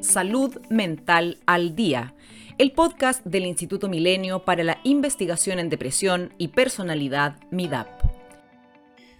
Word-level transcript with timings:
Salud 0.00 0.56
Mental 0.70 1.38
al 1.46 1.74
Día, 1.74 2.14
el 2.56 2.70
podcast 2.72 3.24
del 3.24 3.46
Instituto 3.46 3.88
Milenio 3.88 4.44
para 4.44 4.62
la 4.62 4.78
Investigación 4.84 5.58
en 5.58 5.70
Depresión 5.70 6.32
y 6.38 6.48
Personalidad 6.48 7.36
MIDAP. 7.50 7.88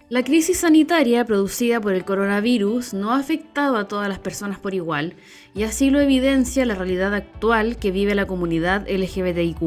La 0.07 0.23
crisis 0.23 0.59
sanitaria 0.59 1.25
producida 1.25 1.81
por 1.81 1.93
el 1.93 2.05
coronavirus 2.05 2.93
no 2.93 3.11
ha 3.11 3.19
afectado 3.19 3.77
a 3.77 3.87
todas 3.87 4.07
las 4.07 4.19
personas 4.19 4.57
por 4.57 4.73
igual 4.73 5.15
y 5.53 5.63
así 5.63 5.89
lo 5.89 5.99
evidencia 5.99 6.65
la 6.65 6.75
realidad 6.75 7.13
actual 7.13 7.77
que 7.77 7.91
vive 7.91 8.15
la 8.15 8.25
comunidad 8.25 8.87
LGBTIQ. 8.89 9.61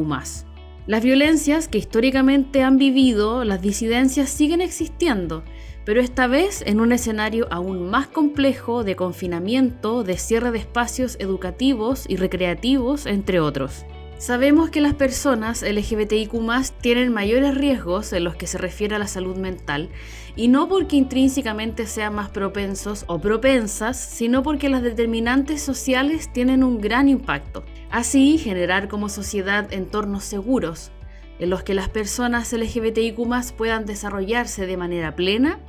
Las 0.85 1.03
violencias 1.03 1.69
que 1.69 1.77
históricamente 1.77 2.61
han 2.63 2.77
vivido, 2.77 3.45
las 3.45 3.61
disidencias 3.61 4.29
siguen 4.29 4.59
existiendo 4.59 5.45
pero 5.85 6.01
esta 6.01 6.27
vez 6.27 6.63
en 6.65 6.79
un 6.79 6.91
escenario 6.91 7.47
aún 7.51 7.89
más 7.89 8.07
complejo 8.07 8.83
de 8.83 8.95
confinamiento, 8.95 10.03
de 10.03 10.17
cierre 10.17 10.51
de 10.51 10.59
espacios 10.59 11.17
educativos 11.19 12.05
y 12.07 12.15
recreativos, 12.15 13.05
entre 13.05 13.39
otros. 13.39 13.85
Sabemos 14.17 14.69
que 14.69 14.79
las 14.79 14.93
personas 14.93 15.63
LGBTIQ 15.63 16.31
tienen 16.79 17.11
mayores 17.11 17.55
riesgos 17.55 18.13
en 18.13 18.23
los 18.23 18.37
que 18.37 18.47
se 18.47 18.57
refiere 18.57 18.95
a 18.95 18.99
la 18.99 19.07
salud 19.07 19.35
mental, 19.35 19.89
y 20.37 20.47
no 20.47 20.69
porque 20.69 20.95
intrínsecamente 20.95 21.85
sean 21.85 22.15
más 22.15 22.29
propensos 22.29 23.03
o 23.07 23.19
propensas, 23.19 23.99
sino 23.99 24.41
porque 24.41 24.69
las 24.69 24.81
determinantes 24.81 25.61
sociales 25.61 26.31
tienen 26.31 26.63
un 26.63 26.79
gran 26.79 27.09
impacto. 27.09 27.65
Así, 27.91 28.37
generar 28.37 28.87
como 28.87 29.09
sociedad 29.09 29.71
entornos 29.73 30.23
seguros, 30.23 30.91
en 31.39 31.49
los 31.49 31.63
que 31.63 31.73
las 31.73 31.89
personas 31.89 32.53
LGBTIQ 32.53 33.17
puedan 33.57 33.85
desarrollarse 33.85 34.65
de 34.65 34.77
manera 34.77 35.15
plena 35.17 35.59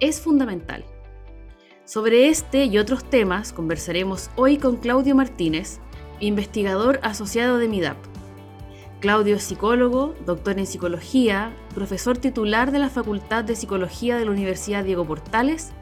es 0.00 0.20
fundamental. 0.20 0.84
Sobre 1.84 2.28
este 2.28 2.64
y 2.64 2.78
otros 2.78 3.04
temas 3.04 3.52
conversaremos 3.52 4.30
hoy 4.36 4.56
con 4.56 4.76
Claudio 4.76 5.14
Martínez, 5.14 5.80
investigador 6.20 6.98
asociado 7.02 7.58
de 7.58 7.68
MIDAP. 7.68 7.98
Claudio 9.00 9.36
es 9.36 9.42
psicólogo, 9.42 10.14
doctor 10.24 10.58
en 10.58 10.66
psicología, 10.66 11.54
profesor 11.74 12.16
titular 12.16 12.72
de 12.72 12.78
la 12.78 12.88
Facultad 12.88 13.44
de 13.44 13.54
Psicología 13.54 14.16
de 14.16 14.24
la 14.24 14.30
Universidad 14.30 14.82
Diego 14.82 15.04
Portales 15.04 15.72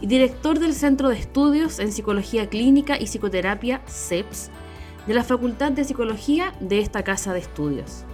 y 0.00 0.06
director 0.06 0.58
del 0.58 0.74
Centro 0.74 1.08
de 1.08 1.16
Estudios 1.16 1.78
en 1.78 1.90
Psicología 1.90 2.50
Clínica 2.50 3.00
y 3.00 3.06
Psicoterapia 3.06 3.80
CEPS 3.86 4.50
de 5.06 5.14
la 5.14 5.24
Facultad 5.24 5.72
de 5.72 5.84
Psicología 5.84 6.52
de 6.60 6.80
esta 6.80 7.02
casa 7.02 7.32
de 7.32 7.38
estudios. 7.38 8.04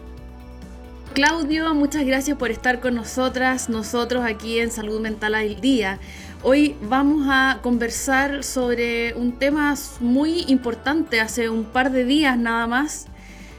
Claudio, 1.12 1.74
muchas 1.74 2.06
gracias 2.06 2.38
por 2.38 2.50
estar 2.50 2.80
con 2.80 2.94
nosotras, 2.94 3.68
nosotros 3.68 4.24
aquí 4.24 4.60
en 4.60 4.70
Salud 4.70 4.98
Mental 4.98 5.34
al 5.34 5.60
Día. 5.60 5.98
Hoy 6.42 6.74
vamos 6.80 7.26
a 7.28 7.58
conversar 7.62 8.42
sobre 8.44 9.12
un 9.12 9.38
tema 9.38 9.74
muy 10.00 10.44
importante. 10.48 11.20
Hace 11.20 11.50
un 11.50 11.64
par 11.64 11.92
de 11.92 12.04
días 12.04 12.38
nada 12.38 12.66
más 12.66 13.08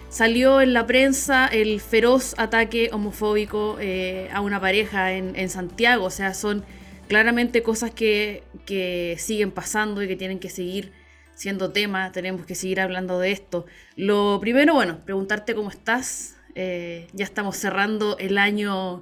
salió 0.09 0.61
en 0.61 0.73
la 0.73 0.87
prensa 0.87 1.45
el 1.45 1.79
feroz 1.79 2.33
ataque 2.39 2.89
homofóbico 2.91 3.77
eh, 3.79 4.29
a 4.33 4.41
una 4.41 4.59
pareja 4.59 5.13
en, 5.13 5.49
Santiago. 5.49 6.05
O 6.05 6.09
sea, 6.11 6.33
son 6.33 6.63
claramente 7.07 7.61
cosas 7.61 7.91
que, 7.91 8.41
que 8.65 9.15
siguen 9.19 9.51
pasando 9.51 10.01
y 10.01 10.07
que 10.07 10.15
tienen 10.15 10.39
que 10.39 10.49
seguir 10.49 10.91
siendo 11.35 11.71
tema. 11.71 12.11
Tenemos 12.11 12.47
que 12.47 12.55
seguir 12.55 12.81
hablando 12.81 13.19
de 13.19 13.31
esto. 13.31 13.67
Lo 13.95 14.39
primero, 14.41 14.73
bueno, 14.73 15.05
preguntarte 15.05 15.53
cómo 15.53 15.69
estás. 15.69 16.37
Eh, 16.55 17.07
ya 17.13 17.25
estamos 17.25 17.57
cerrando 17.57 18.17
el 18.17 18.37
año, 18.37 19.01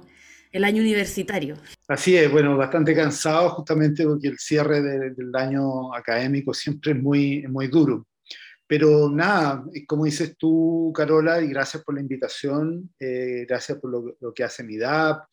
el 0.52 0.64
año 0.64 0.80
universitario. 0.80 1.56
Así 1.88 2.16
es, 2.16 2.30
bueno, 2.30 2.56
bastante 2.56 2.94
cansado 2.94 3.50
justamente 3.50 4.04
porque 4.04 4.28
el 4.28 4.38
cierre 4.38 4.80
del 4.80 5.34
año 5.34 5.94
académico 5.94 6.54
siempre 6.54 6.92
es 6.92 6.98
muy, 6.98 7.42
muy 7.48 7.68
duro. 7.68 8.06
Pero 8.66 9.10
nada, 9.10 9.64
como 9.86 10.06
dices 10.06 10.34
tú, 10.38 10.92
Carola, 10.96 11.42
y 11.42 11.48
gracias 11.48 11.84
por 11.84 11.94
la 11.94 12.00
invitación, 12.00 12.90
eh, 12.98 13.44
gracias 13.46 13.78
por 13.78 14.16
lo, 14.18 14.32
que 14.32 14.44
hace 14.44 14.64
MIDAP, 14.64 15.26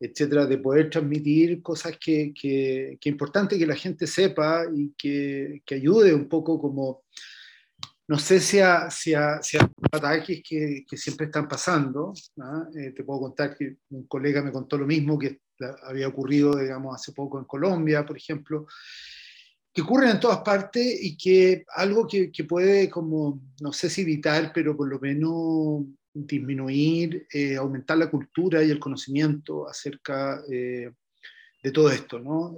etcétera, 0.00 0.44
de 0.46 0.58
poder 0.58 0.90
transmitir 0.90 1.62
cosas 1.62 1.96
que, 2.04 2.32
que, 2.34 2.98
que 3.00 3.08
importante 3.08 3.56
que 3.56 3.66
la 3.66 3.76
gente 3.76 4.08
sepa 4.08 4.64
y 4.74 4.92
que, 4.98 5.62
que 5.64 5.76
ayude 5.76 6.12
un 6.12 6.28
poco 6.28 6.60
como 6.60 7.03
no 8.06 8.18
sé 8.18 8.40
si 8.40 8.60
a, 8.60 8.90
si 8.90 9.14
ataques 9.14 10.42
que, 10.46 10.84
siempre 10.96 11.26
están 11.26 11.48
pasando. 11.48 12.12
¿ah? 12.40 12.68
Eh, 12.76 12.92
te 12.92 13.02
puedo 13.02 13.20
contar 13.20 13.56
que 13.56 13.76
un 13.90 14.06
colega 14.06 14.42
me 14.42 14.52
contó 14.52 14.76
lo 14.76 14.86
mismo 14.86 15.18
que 15.18 15.40
había 15.84 16.08
ocurrido, 16.08 16.56
digamos, 16.56 16.94
hace 16.94 17.12
poco 17.12 17.38
en 17.38 17.44
Colombia, 17.44 18.04
por 18.04 18.16
ejemplo, 18.16 18.66
que 19.72 19.82
ocurren 19.82 20.10
en 20.10 20.20
todas 20.20 20.40
partes 20.40 20.98
y 21.02 21.16
que 21.16 21.64
algo 21.74 22.06
que, 22.06 22.30
puede, 22.46 22.90
como, 22.90 23.40
no 23.60 23.72
sé 23.72 23.88
si 23.88 24.02
evitar, 24.02 24.52
pero 24.54 24.76
por 24.76 24.88
lo 24.88 25.00
menos 25.00 25.84
disminuir, 26.12 27.26
eh, 27.32 27.56
aumentar 27.56 27.98
la 27.98 28.10
cultura 28.10 28.62
y 28.62 28.70
el 28.70 28.78
conocimiento 28.78 29.68
acerca 29.68 30.42
eh, 30.50 30.92
de 31.62 31.70
todo 31.72 31.90
esto, 31.90 32.18
¿no? 32.20 32.56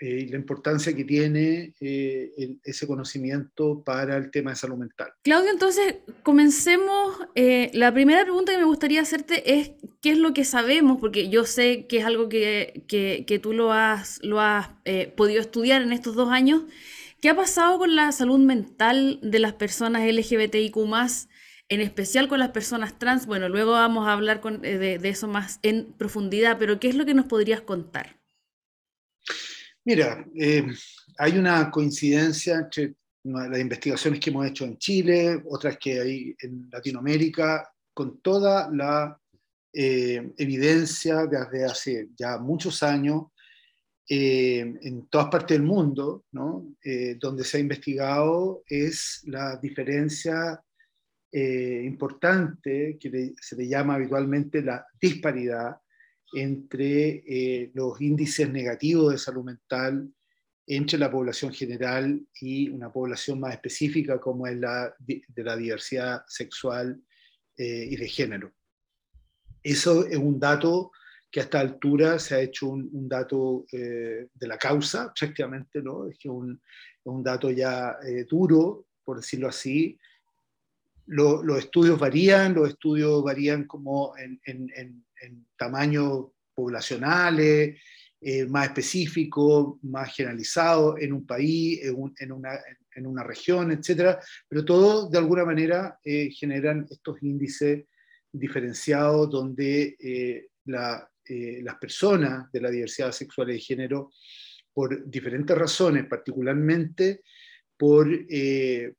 Eh, 0.00 0.26
y 0.26 0.28
la 0.28 0.36
importancia 0.36 0.94
que 0.94 1.04
tiene 1.04 1.74
eh, 1.80 2.56
ese 2.62 2.86
conocimiento 2.86 3.82
para 3.82 4.16
el 4.16 4.30
tema 4.30 4.50
de 4.50 4.56
salud 4.56 4.76
mental. 4.76 5.08
Claudio, 5.22 5.50
entonces 5.50 5.96
comencemos. 6.22 7.18
Eh, 7.34 7.70
la 7.74 7.92
primera 7.92 8.22
pregunta 8.22 8.52
que 8.52 8.58
me 8.58 8.64
gustaría 8.64 9.00
hacerte 9.00 9.58
es 9.58 9.72
qué 10.00 10.10
es 10.10 10.18
lo 10.18 10.32
que 10.34 10.44
sabemos, 10.44 10.98
porque 11.00 11.28
yo 11.30 11.44
sé 11.44 11.86
que 11.88 11.98
es 11.98 12.04
algo 12.04 12.28
que, 12.28 12.84
que, 12.86 13.40
tú 13.42 13.52
lo 13.52 13.72
has, 13.72 14.20
lo 14.22 14.40
has 14.40 14.68
podido 15.16 15.40
estudiar 15.40 15.82
en 15.82 15.92
estos 15.92 16.14
dos 16.14 16.30
años. 16.30 16.62
¿Qué 17.20 17.28
ha 17.28 17.34
pasado 17.34 17.78
con 17.78 17.96
la 17.96 18.12
salud 18.12 18.38
mental 18.38 19.18
de 19.22 19.40
las 19.40 19.54
personas 19.54 20.02
LGBTIQ 20.06 20.76
en 21.70 21.80
especial 21.80 22.28
con 22.28 22.38
las 22.38 22.50
personas 22.50 22.98
trans? 23.00 23.26
Bueno, 23.26 23.48
luego 23.48 23.72
vamos 23.72 24.06
a 24.06 24.12
hablar 24.12 24.40
de 24.40 25.00
eso 25.02 25.26
más 25.26 25.58
en 25.64 25.92
profundidad, 25.94 26.56
pero 26.58 26.78
¿qué 26.78 26.88
es 26.88 26.94
lo 26.94 27.04
que 27.04 27.14
nos 27.14 27.26
podrías 27.26 27.60
contar? 27.60 28.17
Mira, 29.88 30.22
eh, 30.34 30.66
hay 31.16 31.38
una 31.38 31.70
coincidencia 31.70 32.56
entre 32.56 32.96
las 33.24 33.58
investigaciones 33.58 34.20
que 34.20 34.28
hemos 34.28 34.46
hecho 34.46 34.66
en 34.66 34.76
Chile, 34.76 35.42
otras 35.46 35.78
que 35.78 35.98
hay 35.98 36.36
en 36.42 36.68
Latinoamérica, 36.70 37.66
con 37.94 38.20
toda 38.20 38.68
la 38.70 39.18
eh, 39.72 40.30
evidencia 40.36 41.24
desde 41.24 41.64
hace 41.64 42.08
ya 42.14 42.36
muchos 42.36 42.82
años 42.82 43.28
eh, 44.06 44.58
en 44.58 45.06
todas 45.08 45.28
partes 45.28 45.56
del 45.56 45.66
mundo, 45.66 46.26
donde 46.32 47.44
se 47.44 47.56
ha 47.56 47.60
investigado 47.60 48.64
es 48.68 49.22
la 49.24 49.56
diferencia 49.56 50.62
importante 51.32 52.98
que 53.00 53.32
se 53.40 53.56
le 53.56 53.66
llama 53.66 53.94
habitualmente 53.94 54.60
la 54.60 54.84
disparidad 55.00 55.78
entre 56.32 57.22
eh, 57.26 57.70
los 57.74 58.00
índices 58.00 58.50
negativos 58.50 59.12
de 59.12 59.18
salud 59.18 59.44
mental 59.44 60.12
entre 60.66 60.98
la 60.98 61.10
población 61.10 61.52
general 61.52 62.20
y 62.40 62.68
una 62.68 62.92
población 62.92 63.40
más 63.40 63.54
específica 63.54 64.20
como 64.20 64.46
es 64.46 64.56
la 64.58 64.94
de 64.98 65.22
la 65.36 65.56
diversidad 65.56 66.22
sexual 66.26 67.00
eh, 67.56 67.88
y 67.90 67.96
de 67.96 68.08
género. 68.08 68.52
Eso 69.62 70.06
es 70.06 70.18
un 70.18 70.38
dato 70.38 70.92
que 71.30 71.40
a 71.40 71.44
esta 71.44 71.60
altura 71.60 72.18
se 72.18 72.34
ha 72.34 72.40
hecho 72.40 72.68
un, 72.68 73.08
dato 73.08 73.66
eh, 73.72 74.28
de 74.32 74.46
la 74.46 74.58
causa, 74.58 75.12
prácticamente, 75.18 75.82
¿no? 75.82 76.08
Es 76.08 76.18
que 76.18 76.28
un, 76.28 76.60
un 77.04 77.22
dato 77.22 77.50
ya 77.50 77.98
duro, 78.28 78.86
por 79.04 79.18
decirlo 79.18 79.48
así. 79.48 79.98
Los 81.08 81.58
estudios 81.58 81.98
varían, 81.98 82.54
los 82.54 82.68
estudios 82.68 83.22
varían 83.22 83.64
como 83.64 84.14
en, 84.16 84.40
en 84.44 85.46
tamaños 85.56 86.26
poblacionales, 86.54 87.78
eh, 88.20 88.46
más 88.46 88.66
específicos, 88.66 89.76
más 89.82 90.12
generalizados 90.12 91.00
en 91.00 91.12
un 91.12 91.24
país, 91.24 91.80
en, 91.84 92.32
una, 92.32 92.58
en 92.96 93.06
una, 93.06 93.22
región, 93.22 93.70
etc. 93.70 94.18
Pero 94.48 94.64
todos 94.64 95.08
de 95.08 95.18
alguna 95.18 95.44
manera 95.44 96.00
eh, 96.02 96.28
generan 96.32 96.84
estos 96.90 97.22
índices 97.22 97.84
diferenciados 98.32 99.30
donde 99.30 99.96
eh, 100.00 100.48
las 100.64 101.76
personas 101.80 102.50
de 102.50 102.60
la 102.60 102.70
diversidad 102.70 103.12
sexual 103.12 103.50
y 103.50 103.52
de 103.52 103.60
género, 103.60 104.10
por 104.72 105.08
diferentes 105.08 105.56
razones, 105.56 106.04
particularmente 106.06 107.22
por, 107.78 108.08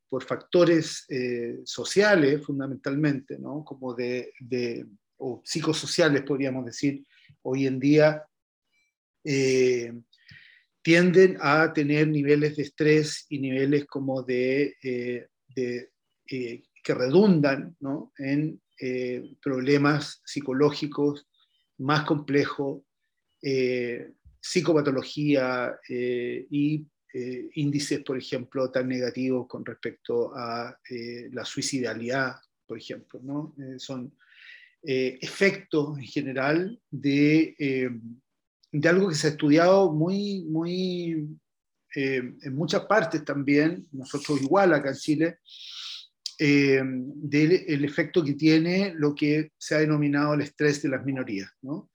por 0.07 0.23
factores 0.23 1.05
sociales 1.65 2.45
fundamentalmente, 2.45 3.37
¿no? 3.37 3.63
como 3.63 3.93
de 3.93 4.31
o 5.19 5.41
psicosociales, 5.45 6.23
podríamos 6.23 6.65
decir, 6.65 7.05
hoy 7.43 7.67
en 7.67 7.79
día, 7.79 8.25
eh, 9.23 9.93
tienden 10.81 11.37
a 11.41 11.73
tener 11.73 12.07
niveles 12.07 12.55
de 12.55 12.63
estrés 12.63 13.25
y 13.29 13.39
niveles 13.39 13.85
como 13.85 14.23
de, 14.23 14.75
eh, 14.81 15.27
eh, 15.55 16.63
que 16.81 16.93
redundan 16.93 17.75
en 18.17 18.61
problemas 19.41 20.21
psicológicos 20.25 21.27
más 21.79 22.05
complejos, 22.05 22.81
psicopatología 24.39 25.77
y 25.89 26.85
índices, 27.13 28.01
por 28.03 28.17
ejemplo, 28.17 28.69
tan 28.71 28.87
negativos 28.87 29.47
con 29.47 29.65
respecto 29.65 30.31
a 30.35 30.77
la 31.31 31.45
suicidalidad, 31.45 32.35
por 32.67 32.77
ejemplo. 32.77 33.19
¿no? 33.23 33.55
son 33.77 34.13
efectos 34.81 35.97
en 35.97 36.05
general 36.05 36.81
de, 36.89 37.91
de 38.71 38.89
algo 38.89 39.09
que 39.09 39.15
se 39.15 39.27
ha 39.27 39.31
estudiado 39.31 39.91
muy, 39.91 40.43
muy 40.43 41.39
en 41.95 42.55
muchas 42.55 42.85
partes 42.85 43.25
también, 43.25 43.87
nosotros 43.91 44.41
igual 44.41 44.73
acá 44.73 44.89
en 44.89 44.95
Chile, 44.95 45.39
eh, 46.41 46.81
del 46.81 47.83
efecto 47.83 48.23
que 48.23 48.33
tiene 48.33 48.93
lo 48.95 49.13
que 49.13 49.51
se 49.57 49.75
ha 49.75 49.79
denominado 49.79 50.33
el 50.33 50.41
estrés 50.41 50.81
de 50.81 50.87
las 50.87 51.03
minorías, 51.03 51.51
¿no? 51.61 51.91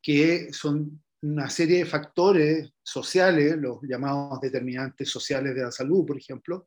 que 0.00 0.50
son 0.50 1.02
una 1.22 1.48
serie 1.48 1.78
de 1.78 1.86
factores 1.86 2.72
sociales, 2.82 3.56
los 3.56 3.78
llamados 3.82 4.40
determinantes 4.40 5.08
sociales 5.08 5.54
de 5.54 5.62
la 5.62 5.70
salud, 5.70 6.04
por 6.04 6.18
ejemplo, 6.18 6.64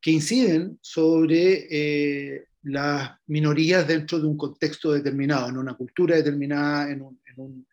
que 0.00 0.12
inciden 0.12 0.78
sobre 0.80 1.66
eh, 1.70 2.46
las 2.62 3.10
minorías 3.26 3.86
dentro 3.86 4.20
de 4.20 4.26
un 4.26 4.36
contexto 4.36 4.92
determinado, 4.92 5.48
en 5.48 5.58
una 5.58 5.74
cultura 5.74 6.16
determinada, 6.16 6.90
en 6.90 7.02
un, 7.02 7.68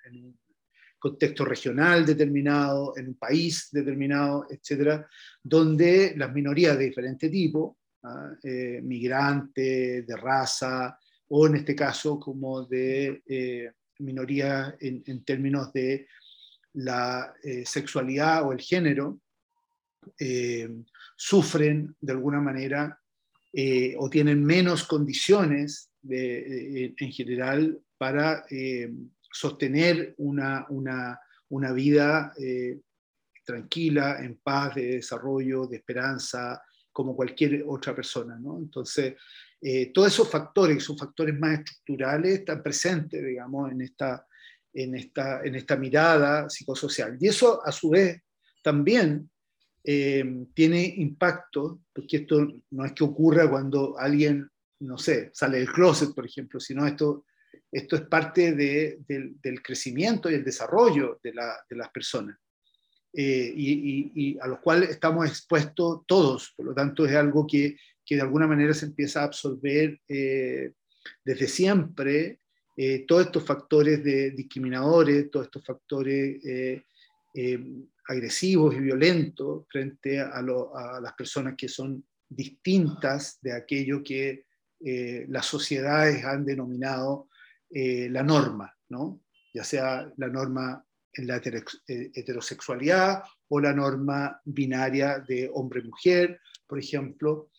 contexto 0.98 1.46
regional 1.46 2.06
determinado, 2.06 2.94
en 2.98 3.08
un 3.08 3.16
país 3.16 3.70
determinado, 3.72 4.46
etcétera, 4.50 5.08
donde 5.42 6.14
las 6.18 6.34
minorías 6.34 6.78
de 6.78 6.86
diferente 6.86 7.30
tipo 7.30 7.78
¿ah? 8.04 8.34
eh, 8.44 8.82
migrante, 8.84 10.02
de 10.02 10.18
raza, 10.18 11.00
o 11.30 11.48
en 11.48 11.56
este 11.56 11.74
caso 11.74 12.20
como 12.20 12.66
de 12.66 13.24
eh, 13.26 13.72
minoría 14.00 14.76
en, 14.80 15.24
términos 15.24 15.72
de 15.74 16.08
la 16.74 17.34
eh, 17.44 17.66
sexualidad 17.66 18.46
o 18.46 18.52
el 18.52 18.62
género, 18.62 19.20
sufren 21.18 21.96
de 22.00 22.14
alguna 22.14 22.40
manera 22.40 23.00
o 23.98 24.10
tienen 24.10 24.44
menos 24.44 24.86
condiciones 24.86 25.92
en 26.02 27.12
general 27.12 27.80
para 27.98 28.46
sostener 29.32 30.16
una, 30.18 30.66
una, 30.70 31.20
una 31.50 31.74
vida 31.74 32.34
tranquila, 33.50 34.24
en 34.24 34.38
paz, 34.38 34.76
de 34.76 34.98
desarrollo, 34.98 35.66
de 35.66 35.78
esperanza, 35.78 36.62
como 36.92 37.16
cualquier 37.16 37.64
otra 37.66 37.96
persona. 37.96 38.38
¿no? 38.40 38.60
Entonces, 38.60 39.16
eh, 39.62 39.92
todos 39.94 40.14
esos 40.14 40.30
factores, 40.30 40.78
esos 40.78 40.98
factores 40.98 41.38
más 41.38 41.60
estructurales, 41.60 42.40
están 42.40 42.64
presentes, 42.64 43.26
digamos, 43.26 43.72
en 43.72 43.82
esta, 43.82 44.26
en 44.74 44.96
esta, 44.96 45.42
en 45.44 45.56
esta 45.56 45.76
mirada 45.76 46.50
psicosocial. 46.50 47.18
Y 47.20 47.28
eso, 47.28 47.66
a 47.66 47.72
su 47.72 47.90
vez, 47.90 48.22
también 48.64 49.30
eh, 49.84 50.46
tiene 50.54 50.84
impacto, 50.98 51.82
porque 51.94 52.18
esto 52.18 52.48
no 52.72 52.86
es 52.86 52.94
que 52.94 53.04
ocurra 53.04 53.50
cuando 53.50 53.98
alguien, 53.98 54.50
no 54.80 54.98
sé, 54.98 55.32
sale 55.34 55.58
del 55.58 55.72
closet, 55.72 56.14
por 56.14 56.26
ejemplo, 56.26 56.60
sino 56.60 56.86
esto, 56.88 57.26
esto 57.72 57.96
es 57.98 58.04
parte 58.04 58.54
de, 58.54 59.00
del 59.08 59.62
crecimiento 59.62 60.30
y 60.30 60.36
el 60.36 60.44
desarrollo 60.44 61.20
de, 61.22 61.34
la, 61.34 61.54
de 61.70 61.76
las 61.76 61.90
personas. 61.90 62.38
Eh, 63.14 63.54
y, 63.56 64.38
a 64.40 64.48
los 64.48 64.60
cuales 64.60 64.90
estamos 64.92 65.28
expuestos 65.28 66.02
todos. 66.06 66.54
Por 66.56 66.68
lo 66.68 66.74
tanto, 66.74 67.06
es 67.06 67.16
algo 67.16 67.48
que, 67.48 67.78
que 68.06 68.16
de 68.16 68.22
alguna 68.22 68.48
manera 68.48 68.74
se 68.74 68.86
empieza 68.86 69.22
a 69.22 69.26
absorber 69.26 70.00
eh, 70.08 70.74
desde 71.24 71.48
siempre. 71.48 72.40
Eh, 72.78 73.06
todos 73.08 73.26
estos 73.26 73.44
factores 73.44 74.04
de 74.04 74.32
discriminadores, 74.32 75.30
todos 75.30 75.48
estos 75.48 75.66
factores 75.66 76.42
agresivos 78.08 78.76
y 78.76 78.80
violentos 78.80 79.66
frente 79.70 80.20
a, 80.20 80.30
a, 80.30 81.02
las 81.02 81.14
personas 81.14 81.56
que 81.58 81.68
son 81.68 82.04
distintas 82.28 83.38
de 83.42 83.54
aquello 83.54 84.02
que 84.04 84.46
las 85.28 85.46
sociedades 85.46 86.24
han 86.24 86.46
denominado 86.46 87.28
la 87.70 88.24
norma, 88.24 88.74
¿no? 88.88 89.22
ya 89.54 89.64
sea 89.64 90.12
la 90.18 90.28
norma 90.28 90.86
en 91.14 91.28
la 91.28 91.38
eh, 91.38 92.12
heterosexualidad 92.14 93.24
o 93.50 93.60
la 93.60 93.74
norma 93.74 94.40
binaria 94.46 95.20
de 95.20 95.50
hombre-mujer, 95.54 96.40
por 96.68 96.80
ejemplo. 96.80 97.50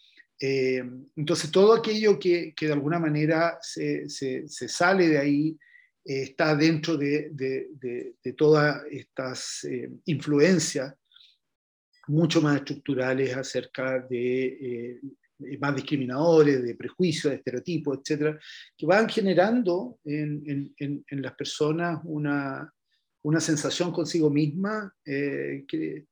Eh, 0.40 0.82
entonces, 1.16 1.50
todo 1.50 1.74
aquello 1.74 2.18
que, 2.18 2.54
que 2.54 2.66
de 2.66 2.72
alguna 2.72 2.98
manera 2.98 3.58
se, 3.60 4.08
se, 4.08 4.48
sale 4.48 5.08
de 5.08 5.18
ahí 5.18 5.58
eh, 6.04 6.22
está 6.22 6.54
dentro 6.54 6.96
de, 6.96 7.30
de, 7.32 7.68
de, 8.22 8.32
todas 8.32 8.82
estas 8.90 9.66
influencias 10.06 10.94
mucho 12.06 12.40
más 12.40 12.56
estructurales 12.56 13.36
acerca 13.36 14.00
de 14.00 14.98
más 15.60 15.74
discriminadores, 15.76 16.62
de 16.62 16.74
prejuicios, 16.74 17.30
de 17.30 17.36
estereotipos, 17.36 17.98
etcétera, 17.98 18.38
que 18.76 18.86
van 18.86 19.08
generando 19.08 19.98
en, 20.04 20.72
en, 20.78 21.04
en 21.06 21.22
las 21.22 21.34
personas 21.34 22.00
una, 22.04 22.72
una 23.22 23.40
sensación 23.40 23.92
consigo 23.92 24.30
misma 24.30 24.94
eh, 25.04 25.64
que, 25.68 26.06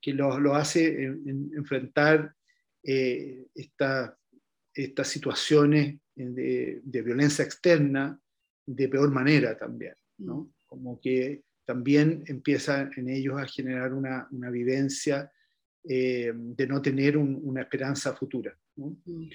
que 0.00 0.12
lo, 0.12 0.38
lo, 0.38 0.54
hace 0.54 1.04
enfrentar 1.04 2.34
eh, 2.82 3.46
estas 3.54 4.16
situaciones 5.04 5.98
de, 6.14 6.80
de, 6.82 7.02
violencia 7.02 7.44
externa 7.44 8.18
de 8.66 8.88
peor 8.88 9.10
manera 9.10 9.56
también, 9.58 9.94
¿no? 10.18 10.52
Como 10.66 11.00
que 11.00 11.42
también 11.64 12.24
empieza 12.26 12.90
en 12.96 13.08
ellos 13.08 13.40
a 13.40 13.46
generar 13.46 13.92
una, 13.92 14.28
una 14.30 14.50
vivencia 14.50 15.30
eh, 15.82 16.32
de 16.34 16.66
no 16.66 16.80
tener 16.80 17.16
una 17.16 17.62
esperanza 17.62 18.14
futura. 18.14 18.56
¿no? 18.76 18.96
Mm. 19.04 19.28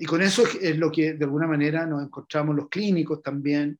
y 0.00 0.04
con 0.06 0.22
eso 0.22 0.42
es 0.60 0.76
lo 0.76 0.90
que 0.90 1.12
de 1.12 1.24
alguna 1.24 1.46
manera 1.46 1.86
nos 1.86 2.02
encontramos 2.02 2.56
los 2.56 2.68
clínicos 2.68 3.22
también, 3.22 3.78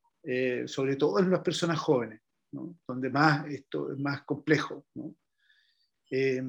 sobre 0.67 0.97
todo 0.97 1.19
en 1.19 1.31
las 1.31 1.41
personas 1.41 1.79
jóvenes 1.79 2.21
donde 2.51 3.11
más 3.11 3.47
esto 3.49 3.93
es 3.93 3.99
más 3.99 4.23
complejo. 4.23 4.85
Eh, 6.11 6.43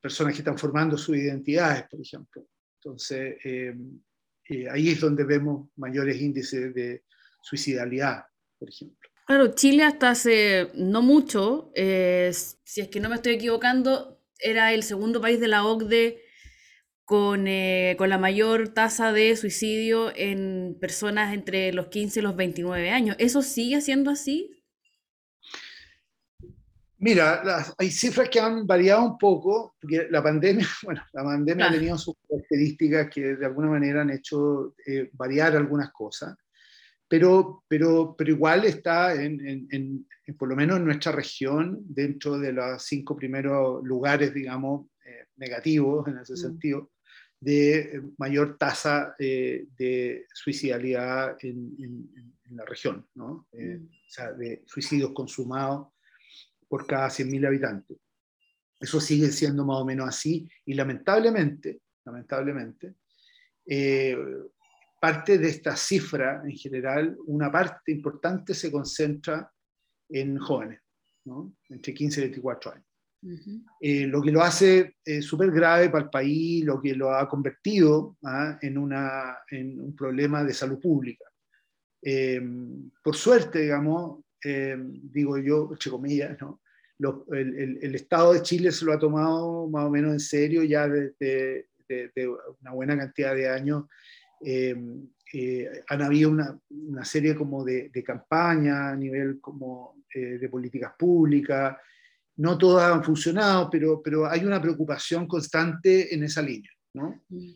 personas 0.00 0.34
que 0.34 0.40
están 0.40 0.58
formando 0.58 0.98
sus 0.98 1.16
identidades, 1.16 1.84
por 1.88 2.00
ejemplo. 2.00 2.46
Entonces, 2.82 3.36
eh, 3.44 3.74
eh, 4.48 4.66
ahí 4.70 4.88
es 4.88 5.00
donde 5.00 5.24
vemos 5.24 5.70
mayores 5.76 6.20
índices 6.20 6.74
de 6.74 7.04
suicidalidad, 7.40 8.24
por 8.58 8.68
ejemplo. 8.68 9.08
Claro, 9.26 9.54
Chile 9.54 9.84
hasta 9.84 10.10
hace 10.10 10.70
no 10.74 11.02
mucho, 11.02 11.70
si 11.74 12.80
es 12.80 12.88
que 12.88 12.98
no 12.98 13.10
me 13.10 13.16
estoy 13.16 13.34
equivocando, 13.34 14.20
era 14.40 14.72
el 14.72 14.82
segundo 14.82 15.20
país 15.20 15.38
de 15.38 15.48
la 15.48 15.64
OCDE 15.66 16.22
con, 17.04 17.46
con, 17.98 18.08
la 18.08 18.18
mayor 18.18 18.68
tasa 18.68 19.12
de 19.12 19.36
suicidio 19.36 20.10
en 20.16 20.78
personas 20.80 21.34
entre 21.34 21.74
los 21.74 21.88
15 21.88 22.20
y 22.20 22.22
los 22.22 22.36
29 22.36 22.90
años. 22.90 23.16
¿Eso 23.18 23.42
sigue 23.42 23.82
siendo 23.82 24.10
así? 24.10 24.57
Mira, 27.00 27.42
hay 27.78 27.90
cifras 27.92 28.28
que 28.28 28.40
han 28.40 28.66
variado 28.66 29.04
un 29.04 29.18
poco, 29.18 29.76
porque 29.80 30.08
la 30.10 30.22
pandemia, 30.22 30.66
bueno, 30.82 31.02
la 31.12 31.22
pandemia 31.22 31.68
ha 31.68 31.72
tenido 31.72 31.96
sus 31.96 32.16
características 32.28 33.08
que 33.08 33.36
de 33.36 33.46
alguna 33.46 33.68
manera 33.68 34.02
han 34.02 34.10
hecho 34.10 34.74
eh, 34.84 35.08
variar 35.12 35.56
algunas 35.56 35.92
cosas, 35.92 36.36
pero, 37.06 37.64
pero, 37.68 38.14
pero 38.18 38.30
igual 38.30 38.64
está, 38.64 39.14
en, 39.14 39.68
en, 39.70 40.06
por 40.36 40.48
lo 40.48 40.56
menos 40.56 40.78
en 40.78 40.84
nuestra 40.84 41.12
región, 41.12 41.78
dentro 41.88 42.38
de 42.38 42.52
los 42.52 42.82
cinco 42.82 43.16
primeros 43.16 43.82
lugares, 43.84 44.34
digamos, 44.34 44.88
eh, 45.04 45.26
negativos 45.36 46.06
en 46.08 46.18
ese 46.18 46.34
mm. 46.34 46.36
sentido, 46.36 46.90
de 47.40 48.02
mayor 48.18 48.58
tasa 48.58 49.14
eh, 49.20 49.66
de 49.78 50.26
suicidalidad 50.34 51.36
en, 51.42 52.10
la 52.50 52.64
región, 52.64 53.06
¿no? 53.14 53.46
Mm. 53.52 53.84
O 53.84 54.10
sea, 54.10 54.32
de 54.32 54.64
suicidios 54.66 55.12
consumados 55.12 55.88
por 56.68 56.86
cada 56.86 57.08
100.000 57.08 57.46
habitantes. 57.46 57.98
Eso 58.80 59.00
sigue 59.00 59.28
siendo 59.28 59.64
más 59.64 59.78
o 59.78 59.84
menos 59.84 60.08
así 60.08 60.48
y 60.64 60.74
lamentablemente, 60.74 61.80
lamentablemente, 62.04 62.94
eh, 63.66 64.16
parte 65.00 65.38
de 65.38 65.48
esta 65.48 65.76
cifra 65.76 66.42
en 66.44 66.56
general, 66.56 67.16
una 67.26 67.50
parte 67.50 67.92
importante 67.92 68.54
se 68.54 68.70
concentra 68.70 69.50
en 70.08 70.38
jóvenes, 70.38 70.80
¿no? 71.24 71.54
entre 71.68 71.92
15 71.92 72.20
y 72.20 72.24
24 72.24 72.72
años. 72.72 72.84
Eh, 73.80 74.06
lo 74.06 74.22
que 74.22 74.30
lo 74.30 74.42
hace 74.42 74.96
eh, 75.04 75.20
súper 75.20 75.50
grave 75.50 75.90
para 75.90 76.04
el 76.04 76.10
país, 76.10 76.64
lo 76.64 76.80
que 76.80 76.94
lo 76.94 77.12
ha 77.12 77.28
convertido 77.28 78.16
¿ah? 78.24 78.58
en, 78.62 78.78
una, 78.78 79.38
en, 79.50 79.80
un 79.80 79.96
problema 79.96 80.44
de 80.44 80.54
salud 80.54 80.80
pública. 80.80 81.24
por 83.02 83.16
suerte, 83.16 83.58
digamos, 83.62 84.24
eh, 84.44 84.76
digo 84.78 85.38
yo, 85.38 85.68
entre 85.72 85.90
comillas, 85.90 86.40
¿no? 86.40 86.60
el, 87.32 87.78
el, 87.80 87.94
Estado 87.94 88.32
de 88.32 88.42
Chile 88.42 88.72
se 88.72 88.84
lo 88.84 88.92
ha 88.92 88.98
tomado 88.98 89.68
más 89.68 89.84
o 89.84 89.90
menos 89.90 90.12
en 90.12 90.20
serio 90.20 90.64
ya 90.64 90.88
desde 90.88 91.68
de, 91.88 92.28
una 92.60 92.72
buena 92.72 92.96
cantidad 92.96 93.34
de 93.34 93.48
años. 93.48 93.84
Eh, 94.44 94.74
eh, 95.32 95.82
han 95.88 96.02
habido 96.02 96.30
una, 96.30 96.58
una, 96.70 97.04
serie 97.04 97.36
como 97.36 97.64
de, 97.64 97.90
de 97.90 98.02
campañas 98.02 98.92
a 98.92 98.96
nivel 98.96 99.40
como 99.40 99.96
de 100.12 100.48
políticas 100.48 100.94
públicas 100.98 101.76
no 102.38 102.56
todas 102.56 102.92
han 102.92 103.04
funcionado, 103.04 103.68
pero, 103.68 104.00
pero 104.02 104.26
hay 104.26 104.44
una 104.44 104.62
preocupación 104.62 105.26
constante 105.26 106.14
en 106.14 106.22
esa 106.22 106.40
línea. 106.40 106.70
¿no? 106.94 107.22
Mm. 107.28 107.50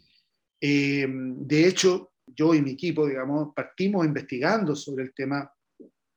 Eh, 0.60 1.06
de 1.08 1.66
hecho, 1.66 2.12
yo 2.26 2.54
y 2.54 2.62
mi 2.62 2.72
equipo, 2.72 3.06
digamos, 3.06 3.54
partimos 3.54 4.04
investigando 4.04 4.74
sobre 4.74 5.04
el 5.04 5.14
tema 5.14 5.50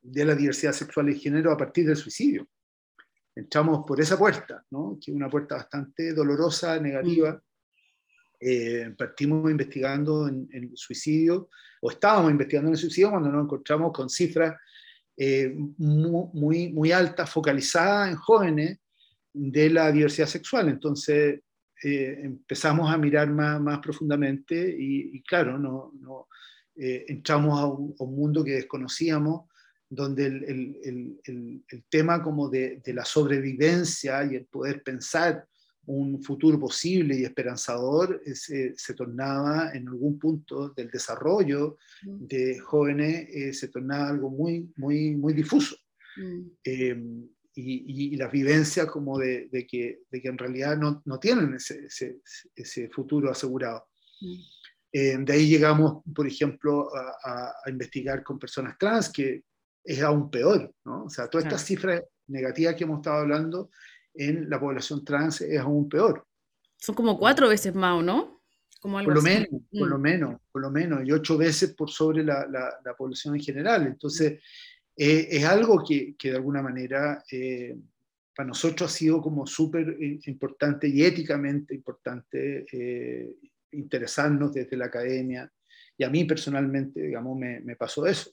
de 0.06 0.24
la 0.24 0.34
diversidad 0.34 0.72
sexual 0.72 1.10
y 1.10 1.18
género 1.18 1.52
a 1.52 1.56
partir 1.56 1.86
del 1.86 1.96
suicidio. 1.96 2.48
Entramos 3.34 3.84
por 3.86 4.00
esa 4.00 4.18
puerta, 4.18 4.64
¿no? 4.70 4.98
que 5.00 5.10
es 5.10 5.16
una 5.16 5.28
puerta 5.28 5.56
bastante 5.56 6.12
dolorosa, 6.14 6.80
negativa. 6.80 7.32
Mm. 7.32 7.40
Eh, 8.38 8.94
partimos 8.96 9.50
investigando 9.50 10.28
en, 10.28 10.48
el 10.52 10.70
suicidio, 10.74 11.48
o 11.80 11.90
estábamos 11.90 12.30
investigando 12.30 12.68
en 12.68 12.74
el 12.74 12.80
suicidio 12.80 13.10
cuando 13.10 13.30
nos 13.30 13.44
encontramos 13.44 13.92
con 13.92 14.08
cifras 14.08 14.54
eh, 15.16 15.54
muy, 15.78 16.72
muy 16.72 16.92
altas, 16.92 17.30
focalizadas 17.30 18.10
en 18.10 18.16
jóvenes 18.16 18.78
de 19.32 19.70
la 19.70 19.90
diversidad 19.90 20.26
sexual. 20.26 20.68
Entonces, 20.68 21.40
eh, 21.82 22.20
empezamos 22.22 22.90
a 22.90 22.96
mirar 22.96 23.30
más, 23.30 23.60
más 23.60 23.80
profundamente 23.80 24.74
y, 24.78 25.22
claro, 25.22 25.58
no, 25.58 25.92
no 26.00 26.28
eh, 26.74 27.04
entramos 27.08 27.58
a 27.58 27.66
un, 27.66 28.16
mundo 28.16 28.42
que 28.42 28.52
desconocíamos, 28.52 29.50
donde 29.88 30.26
el, 30.26 30.44
el, 30.44 31.20
el, 31.24 31.64
el 31.68 31.84
tema 31.88 32.22
como 32.22 32.48
de, 32.48 32.80
de, 32.84 32.92
la 32.92 33.04
sobrevivencia 33.04 34.24
y 34.24 34.36
el 34.36 34.46
poder 34.46 34.82
pensar 34.82 35.46
un 35.86 36.20
futuro 36.22 36.58
posible 36.58 37.16
y 37.16 37.24
esperanzador 37.24 38.20
se, 38.34 38.74
se, 38.76 38.94
tornaba 38.94 39.70
en 39.72 39.86
algún 39.88 40.18
punto 40.18 40.70
del 40.70 40.90
desarrollo 40.90 41.78
mm. 42.02 42.26
de 42.26 42.58
jóvenes, 42.58 43.58
se 43.58 43.68
tornaba 43.68 44.08
algo 44.08 44.30
muy, 44.30 44.68
muy, 44.76 45.14
muy 45.14 45.32
difuso. 45.32 45.76
Mm. 46.16 46.40
Em, 46.64 47.28
y, 47.54 48.12
y, 48.14 48.16
las 48.16 48.30
vivencias 48.30 48.86
como 48.86 49.18
de, 49.18 49.48
de, 49.50 49.66
que, 49.66 50.00
de, 50.10 50.20
que, 50.20 50.28
en 50.28 50.36
realidad 50.36 50.76
no, 50.76 51.02
no 51.06 51.18
tienen 51.18 51.54
ese, 51.54 51.86
ese, 51.86 52.20
ese, 52.54 52.90
futuro 52.90 53.30
asegurado. 53.30 53.86
Mm. 54.20 54.36
Eh, 54.92 55.16
de 55.20 55.32
ahí 55.32 55.48
llegamos, 55.48 56.02
por 56.14 56.26
ejemplo, 56.26 56.90
a, 56.94 57.54
a, 57.64 57.70
investigar 57.70 58.22
con 58.22 58.38
personas 58.38 58.76
trans, 58.78 59.10
que 59.10 59.44
es 59.86 60.02
aún 60.02 60.30
peor, 60.30 60.72
¿no? 60.84 61.04
O 61.04 61.10
sea, 61.10 61.28
todas 61.28 61.46
estas 61.46 61.64
cifras 61.64 62.02
negativas 62.26 62.74
que 62.74 62.84
hemos 62.84 62.98
estado 62.98 63.20
hablando 63.20 63.70
en 64.14 64.50
la 64.50 64.58
población 64.58 65.04
trans 65.04 65.40
es 65.40 65.60
aún 65.60 65.88
peor. 65.88 66.26
Son 66.76 66.94
como 66.94 67.18
cuatro 67.18 67.48
veces 67.48 67.74
más, 67.74 68.02
¿no? 68.02 68.42
Como 68.80 68.98
algo 68.98 69.08
por, 69.08 69.16
lo 69.16 69.22
menos, 69.22 69.48
por 69.70 69.88
lo 69.88 69.98
mm. 69.98 70.02
menos, 70.02 70.40
por 70.52 70.62
lo 70.62 70.70
menos, 70.70 71.04
y 71.04 71.12
ocho 71.12 71.38
veces 71.38 71.74
por 71.74 71.90
sobre 71.90 72.22
la, 72.22 72.46
la, 72.46 72.74
la 72.84 72.94
población 72.94 73.34
en 73.34 73.40
general. 73.40 73.86
Entonces, 73.86 74.40
eh, 74.96 75.28
es 75.30 75.44
algo 75.44 75.84
que, 75.86 76.14
que, 76.16 76.30
de 76.30 76.36
alguna 76.36 76.62
manera 76.62 77.22
eh, 77.30 77.76
para 78.34 78.48
nosotros 78.48 78.90
ha 78.90 78.94
sido 78.94 79.20
como 79.20 79.46
súper 79.46 79.96
importante 80.26 80.88
y 80.88 81.04
éticamente 81.04 81.74
importante 81.74 82.66
eh, 82.70 83.36
interesarnos 83.72 84.52
desde 84.52 84.76
la 84.76 84.86
academia. 84.86 85.50
Y 85.96 86.04
a 86.04 86.10
mí 86.10 86.24
personalmente, 86.24 87.00
digamos, 87.00 87.38
me, 87.38 87.60
me 87.60 87.76
pasó 87.76 88.06
eso. 88.06 88.30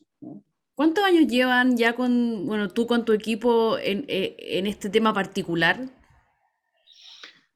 ¿Cuántos 0.75 1.03
años 1.03 1.27
llevan 1.27 1.77
ya 1.77 1.95
con, 1.95 2.45
bueno, 2.47 2.69
tú 2.69 2.87
con 2.87 3.05
tu 3.05 3.13
equipo 3.13 3.77
en, 3.77 4.05
en 4.07 4.67
este 4.67 4.89
tema 4.89 5.13
particular? 5.13 5.79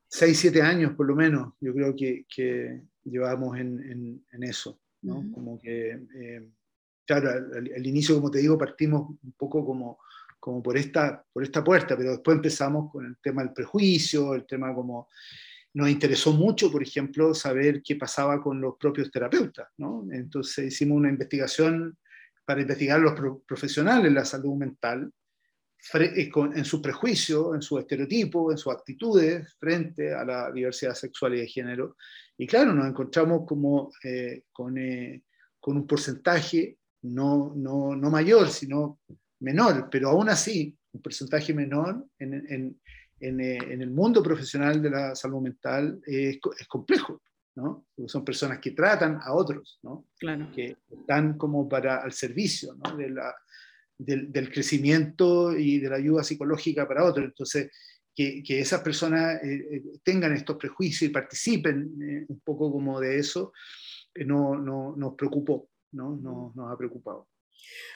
Seis, 0.07 0.39
siete 0.39 0.62
años 0.62 0.93
por 0.93 1.07
lo 1.07 1.15
menos, 1.15 1.53
yo 1.59 1.74
creo 1.74 1.95
que, 1.95 2.25
que 2.33 2.81
llevamos 3.03 3.57
en, 3.57 3.79
en, 3.91 4.25
en 4.31 4.43
eso, 4.43 4.79
¿no? 5.01 5.24
Como 5.33 5.59
que 5.59 6.00
claro, 7.07 7.29
al, 7.55 7.88
inicio, 7.88 8.15
como 8.15 8.29
te 8.29 8.39
digo, 8.39 8.57
partimos 8.57 9.09
un 9.24 9.31
poco 9.31 9.65
como, 9.65 9.97
como 10.39 10.62
por, 10.62 10.77
esta, 10.77 11.25
por 11.33 11.41
esta 11.41 11.63
puerta, 11.63 11.97
pero 11.97 12.12
después 12.12 12.36
empezamos 12.36 12.91
con 12.91 13.05
el 13.05 13.17
tema 13.17 13.41
del 13.41 13.53
prejuicio, 13.53 14.36
el 14.36 14.45
tema 14.45 14.75
como... 14.75 15.07
Nos 15.74 15.89
interesó 15.89 16.31
mucho, 16.33 16.71
por 16.71 16.81
ejemplo, 16.81 17.36
saber 17.36 17.83
qué 17.83 17.97
pasaba 17.97 18.41
con 18.41 18.59
los 18.59 18.77
propios 18.79 19.12
terapeutas, 19.12 19.67
¿no? 19.77 20.07
Entonces 20.12 20.74
hicimos 20.74 20.97
una 20.97 21.09
investigación 21.09 21.95
para 22.47 22.61
investigar 22.61 22.97
a 22.97 23.03
los 23.03 23.41
profesionales 23.45 24.05
de 24.05 24.11
la 24.11 24.23
salud 24.23 24.55
mental 24.55 25.11
eh, 25.95 26.31
en 26.33 26.63
su 26.63 26.81
prejuicio, 26.81 27.53
en 27.53 27.61
su 27.61 27.77
estereotipo, 27.77 28.53
en 28.53 28.57
sus 28.57 28.71
actitudes 28.71 29.53
frente 29.59 30.13
a 30.13 30.23
la 30.23 30.49
diversidad 30.49 30.93
sexual 30.93 31.35
y 31.35 31.41
de 31.41 31.47
género. 31.47 31.97
Y 32.37 32.47
claro, 32.47 32.73
nos 32.73 32.87
encontramos 32.87 33.45
como 33.45 33.91
eh, 34.01 34.43
con, 34.53 34.77
eh, 34.77 35.23
con 35.59 35.75
un 35.75 35.85
porcentaje 35.85 36.77
no, 37.01 37.51
no, 37.53 37.93
no 37.97 38.09
mayor, 38.09 38.47
sino 38.47 39.01
menor, 39.41 39.89
pero 39.91 40.11
aún 40.11 40.29
así, 40.29 40.73
un 40.93 41.01
porcentaje 41.01 41.53
menor 41.53 42.05
en, 42.17 42.33
en, 42.33 42.81
en, 43.19 43.39
eh, 43.41 43.57
en 43.57 43.81
el 43.81 43.91
mundo 43.91 44.23
profesional 44.23 44.81
de 44.81 44.89
la 44.89 45.15
salud 45.15 45.41
mental 45.41 45.99
es, 46.05 46.39
es 46.57 46.67
complejo, 46.69 47.21
¿no? 47.57 47.87
Porque 47.95 48.07
son 48.07 48.23
personas 48.23 48.59
que 48.59 48.71
tratan 48.71 49.19
a 49.19 49.33
otros, 49.33 49.79
¿no? 49.81 50.05
Claro. 50.19 50.47
Que 50.53 50.77
están 50.91 51.37
como 51.39 51.67
para 51.67 52.03
al 52.03 52.13
servicio, 52.13 52.75
¿no? 52.75 52.95
De 52.95 53.09
la, 53.09 53.35
del, 53.97 54.31
del, 54.31 54.51
crecimiento 54.51 55.57
y 55.57 55.79
de 55.79 55.89
la 55.89 55.95
ayuda 55.95 56.23
psicológica 56.23 56.87
para 56.87 57.03
otros. 57.03 57.25
Entonces, 57.25 57.71
que, 58.15 58.43
que 58.43 58.59
esas 58.59 58.81
personas 58.81 59.43
eh, 59.43 59.67
eh 59.71 59.83
tengan 60.03 60.33
estos 60.33 60.57
prejuicios 60.57 61.09
y 61.09 61.13
participen 61.13 61.97
eh, 61.99 62.25
un 62.27 62.39
poco 62.41 62.71
como 62.71 62.99
de 62.99 63.17
eso, 63.17 63.51
eh, 64.13 64.23
no, 64.23 64.55
no, 64.55 64.95
nos 64.95 65.15
preocupó. 65.15 65.67
¿no? 65.93 66.15
Nos, 66.55 66.71
ha 66.71 66.77
preocupado. 66.77 67.27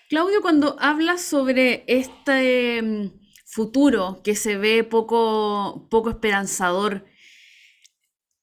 Claudio, 0.09 0.41
cuando 0.41 0.75
hablas 0.79 1.21
sobre 1.21 1.83
este 1.85 2.81
mm, 2.81 3.11
futuro 3.45 4.21
que 4.23 4.33
se 4.33 4.57
ve 4.57 4.83
poco, 4.83 5.87
poco 5.91 6.09
esperanzador, 6.09 7.05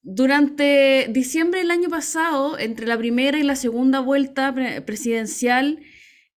durante 0.03 1.09
diciembre 1.11 1.61
del 1.61 1.71
año 1.71 1.89
pasado, 1.89 2.59
entre 2.59 2.87
la 2.87 2.97
primera 2.97 3.39
y 3.39 3.43
la 3.43 3.57
segunda 3.57 4.01
vuelta 4.01 4.55
presidencial, 4.87 5.81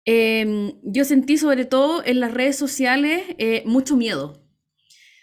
em, 0.06 0.74
yo 0.84 1.06
sentí 1.06 1.38
sobre 1.38 1.66
todo 1.66 2.04
en 2.04 2.20
las 2.20 2.34
redes 2.34 2.56
sociales 2.56 3.24
eh, 3.38 3.64
mucho 3.66 3.98
miedo. 3.98 4.42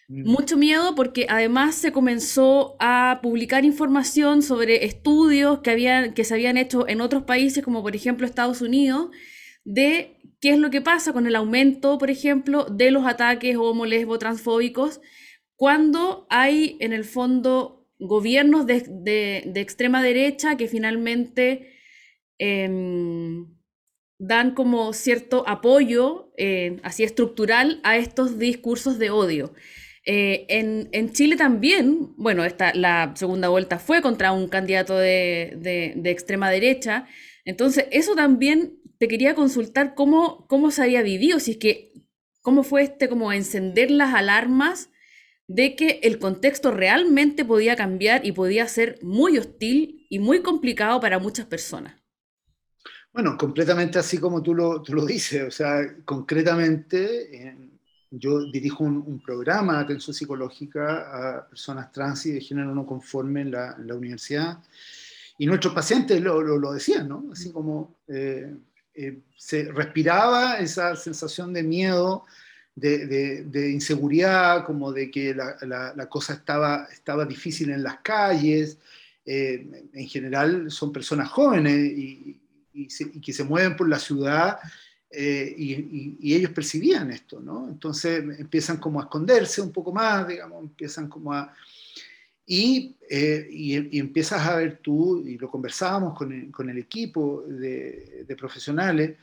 Mm. 0.09 0.31
Mucho 0.31 0.57
miedo 0.57 0.95
porque 0.95 1.27
además 1.29 1.75
se 1.75 1.93
comenzó 1.93 2.77
a 2.79 3.21
publicar 3.23 3.65
información 3.65 4.43
sobre 4.43 4.85
estudios 4.85 5.61
que, 5.61 5.71
habían, 5.71 6.15
que 6.15 6.25
se 6.25 6.35
habían 6.35 6.57
hecho 6.57 6.87
en 6.89 7.01
otros 7.01 7.25
países, 7.25 7.65
como 7.65 7.83
por 7.83 7.97
ejemplo 7.97 8.27
Estados 8.27 8.61
Unidos, 8.61 9.11
de 9.65 10.21
qué 10.41 10.51
es 10.51 10.59
lo 10.59 10.71
que 10.71 10.81
pasa 10.81 11.13
con 11.13 11.27
el 11.27 11.35
aumento, 11.35 11.99
por 11.99 12.11
ejemplo, 12.11 12.67
de 12.67 12.93
los 12.93 13.07
ataques 13.07 13.57
homo, 13.57 13.87
lesbo, 13.87 14.19
transfóbicos, 14.19 15.01
cuando 15.57 16.27
hay 16.31 16.77
en 16.81 16.93
el 16.93 17.05
fondo 17.05 17.76
gobiernos 17.99 18.67
de, 18.67 18.81
de, 19.47 19.61
extrema 19.61 20.03
derecha 20.03 20.57
que 20.57 20.69
finalmente 20.69 21.73
em, 22.39 23.47
dan 24.19 24.55
como 24.55 24.93
cierto 24.93 25.45
apoyo, 25.47 26.33
eh, 26.37 26.79
así 26.83 27.05
estructural, 27.05 27.81
a 27.85 27.97
estos 27.97 28.39
discursos 28.39 28.99
de 28.99 29.11
odio. 29.11 29.53
Eh, 30.05 30.47
en, 30.49 30.89
en, 30.93 31.13
Chile 31.13 31.37
también, 31.37 32.15
bueno, 32.17 32.45
esta, 32.45 32.73
la 32.75 33.13
segunda 33.17 33.49
vuelta 33.49 33.79
fue 33.79 34.03
contra 34.03 34.33
un 34.33 34.49
candidato 34.49 34.97
de, 34.97 35.55
de, 35.57 35.95
de, 35.97 36.11
extrema 36.11 36.51
derecha. 36.51 37.07
Entonces, 37.45 37.87
eso 37.91 38.15
también 38.15 38.79
te 38.99 39.09
quería 39.09 39.35
consultar 39.35 39.95
cómo, 39.95 40.47
cómo 40.47 40.71
se 40.71 40.83
había 40.83 41.03
vivido, 41.03 41.41
si 41.41 41.53
es 41.53 41.57
que, 41.57 41.93
cómo 42.41 42.63
fue 42.63 42.83
este 42.83 43.09
como 43.09 43.33
encender 43.33 43.91
las 43.91 44.15
alarmas 44.15 44.91
de 45.49 45.77
que 45.77 46.01
el 46.03 46.19
contexto 46.19 46.71
realmente 46.71 47.45
podía 47.45 47.77
cambiar 47.77 48.27
y 48.27 48.33
podía 48.33 48.67
ser 48.67 48.99
muy 49.03 49.39
hostil 49.39 50.07
y 50.09 50.19
muy 50.19 50.43
complicado 50.43 51.01
para 51.01 51.19
muchas 51.19 51.47
personas. 51.47 51.95
Bueno, 53.13 53.37
completamente 53.39 53.99
así 53.99 54.19
como 54.19 54.43
tú 54.43 54.55
lo, 54.55 54.83
tú 54.83 54.93
lo 54.93 55.07
dices, 55.07 55.43
o 55.47 55.51
sea, 55.51 55.81
concretamente 56.05 57.49
en, 57.49 57.77
yo 58.11 58.51
dirijo 58.51 58.85
un, 58.85 59.21
programa 59.25 59.79
de 59.79 59.85
atención 59.85 60.15
psicológica 60.15 61.39
a 61.39 61.49
personas 61.49 61.91
trans 61.93 62.27
y 62.27 62.33
de 62.33 62.41
género 62.41 62.75
no 62.75 62.87
conforme 62.87 63.43
en 63.43 63.51
la, 63.53 63.75
en 63.79 63.87
la 63.87 63.95
universidad. 63.95 64.59
Y 65.39 65.47
nuestros 65.47 65.75
pacientes 65.75 66.21
lo, 66.21 66.41
lo, 66.41 66.59
lo 66.59 66.73
decían, 66.73 67.09
¿no? 67.09 67.25
Así 67.33 67.53
como 67.53 67.97
eh, 68.09 68.55
eh, 68.95 69.19
se 69.37 69.65
respiraba 69.65 70.59
esa 70.59 70.97
sensación 70.97 71.53
de 71.53 71.63
miedo, 71.63 72.25
de, 72.77 73.07
de, 73.07 73.45
de 73.45 73.71
inseguridad, 73.71 74.65
como 74.65 74.93
de 74.93 75.11
que 75.11 75.35
la, 75.35 75.57
la, 75.63 75.95
la, 75.97 76.09
cosa 76.09 76.35
estaba, 76.35 76.87
estaba 76.93 77.25
difícil 77.25 77.71
en 77.71 77.83
las 77.83 77.99
calles. 78.01 78.79
Eh, 79.25 79.89
en 79.93 80.09
general 80.09 80.71
son 80.71 80.93
personas 80.93 81.29
jóvenes 81.29 81.75
y, 81.75 82.41
y, 82.73 82.91
se, 82.91 83.05
y, 83.13 83.21
que 83.21 83.33
se 83.33 83.43
mueven 83.43 83.75
por 83.77 83.89
la 83.89 83.99
ciudad 83.99 84.59
eh, 85.11 85.55
y, 85.57 86.35
ellos 86.35 86.51
percibían 86.51 87.11
esto, 87.11 87.41
¿no? 87.41 87.69
Entonces 87.69 88.23
empiezan 88.39 88.77
como 88.77 89.01
a 89.01 89.05
esconderse 89.05 89.63
un 89.63 89.73
poco 89.73 89.93
más, 89.93 90.29
digamos, 90.29 90.63
empiezan 90.63 91.09
como 91.09 91.33
a... 91.33 91.55
Y, 92.45 92.97
eh, 93.09 93.49
y, 93.51 93.99
empiezas 93.99 94.47
a 94.47 94.57
ver 94.57 94.79
tú, 94.79 95.25
y 95.27 95.39
lo 95.39 95.51
conversábamos 95.51 96.17
con 96.17 96.33
el, 96.33 96.51
con 96.53 96.71
el 96.71 96.79
equipo 96.79 97.43
de, 97.49 98.25
de 98.27 98.37
profesionales, 98.37 99.17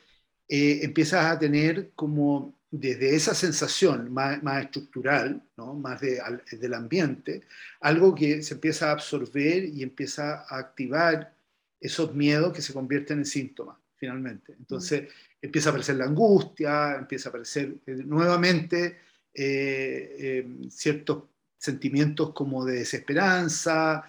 eh, 0.47 0.79
empiezas 0.83 1.25
a 1.25 1.39
tener 1.39 1.91
como 1.95 2.55
desde 2.75 3.15
esa 3.15 3.35
sensación 3.35 4.11
más, 4.11 4.41
estructural, 4.63 5.43
¿no? 5.57 5.75
más 5.75 6.01
del 6.01 6.73
ambiente, 6.73 7.43
algo 7.81 8.15
que 8.15 8.41
se 8.41 8.55
empieza 8.55 8.89
a 8.89 8.93
absorber 8.93 9.65
y 9.65 9.83
empieza 9.83 10.43
a 10.49 10.57
activar 10.57 11.35
esos 11.79 12.15
miedos 12.15 12.51
que 12.51 12.63
se 12.63 12.73
convierten 12.73 13.19
en 13.19 13.25
síntomas, 13.25 13.77
finalmente. 13.95 14.55
Entonces 14.57 15.03
empieza 15.39 15.69
a 15.69 15.71
aparecer 15.71 15.97
la 15.97 16.05
angustia, 16.05 16.95
empieza 16.95 17.29
a 17.29 17.31
aparecer 17.31 17.75
eh, 17.85 17.91
nuevamente 18.05 18.97
eh, 19.31 20.15
eh, 20.17 20.69
ciertos 20.71 21.25
sentimientos 21.55 22.33
como 22.33 22.65
de 22.65 22.79
desesperanza, 22.79 24.03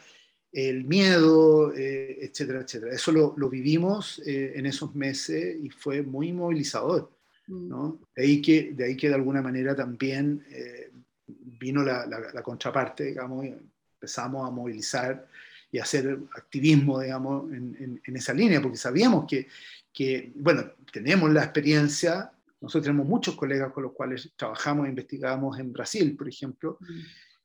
el 0.50 0.84
miedo, 0.84 1.74
etcétera, 1.76 2.62
etcétera. 2.62 2.94
Eso 2.94 3.12
lo, 3.12 3.34
lo 3.36 3.50
vivimos 3.50 4.22
en 4.24 4.64
esos 4.66 4.94
meses 4.94 5.56
y 5.60 5.68
fue 5.68 6.02
muy 6.02 6.32
movilizador. 6.32 7.10
Mm. 7.46 7.90
De, 8.14 8.22
ahí 8.22 8.42
que, 8.42 8.72
de 8.72 8.84
ahí 8.84 8.96
que 8.96 9.08
de 9.08 9.14
alguna 9.14 9.42
manera 9.42 9.74
también 9.74 10.44
eh, 10.50 10.90
vino 11.26 11.82
la, 11.82 12.06
la, 12.06 12.42
contraparte, 12.42 13.04
digamos, 13.04 13.46
empezamos 13.46 14.46
a 14.46 14.50
movilizar 14.50 15.28
y 15.70 15.78
hacer 15.78 16.18
activismo, 16.36 17.00
digamos, 17.00 17.52
en, 17.52 18.00
en, 18.04 18.16
esa 18.16 18.32
línea, 18.32 18.62
porque 18.62 18.76
sabíamos 18.76 19.26
que, 19.26 19.48
que, 19.92 20.32
bueno, 20.36 20.72
tenemos 20.92 21.32
la 21.32 21.42
experiencia, 21.42 22.30
nosotros 22.60 22.84
tenemos 22.84 23.06
muchos 23.06 23.34
colegas 23.34 23.72
con 23.72 23.82
los 23.82 23.92
cuales 23.92 24.30
trabajamos 24.36 24.86
e 24.86 24.90
investigamos 24.90 25.58
en 25.58 25.72
Brasil, 25.72 26.16
por 26.16 26.28
ejemplo, 26.28 26.78
mm. 26.80 27.00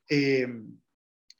eh, 0.09 0.63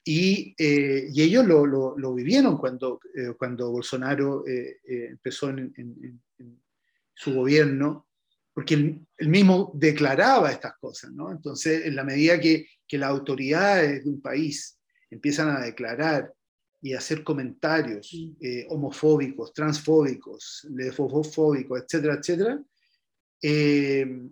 y, 0.03 0.55
eh, 0.57 1.09
y, 1.13 1.21
ellos 1.21 1.45
lo, 1.45 1.65
lo, 1.67 1.95
lo 1.97 2.15
vivieron 2.15 2.57
cuando, 2.57 2.99
cuando 3.37 3.69
Bolsonaro 3.69 4.43
empezó 4.47 5.49
en, 5.49 5.71
en, 5.75 6.21
su 7.13 7.33
gobierno 7.33 8.08
porque 8.59 8.73
él, 8.73 9.29
mismo 9.29 9.71
declaraba 9.73 10.51
estas 10.51 10.73
cosas, 10.81 11.13
¿no? 11.13 11.31
Entonces, 11.31 11.85
en 11.85 11.95
la 11.95 12.03
medida 12.03 12.37
que, 12.41 12.67
que 12.85 12.97
las 12.97 13.09
autoridades 13.09 14.03
de 14.03 14.09
un 14.09 14.21
país 14.21 14.77
empiezan 15.09 15.47
a 15.47 15.61
declarar 15.61 16.33
y 16.81 16.93
a 16.93 16.97
hacer 16.97 17.23
comentarios 17.23 18.13
eh, 18.41 18.67
homofóbicos, 18.69 19.53
transfóbicos, 19.53 20.67
lesbofóbicos, 20.71 21.83
etcétera, 21.83 22.15
etcétera, 22.15 22.61
eh, 23.41 24.27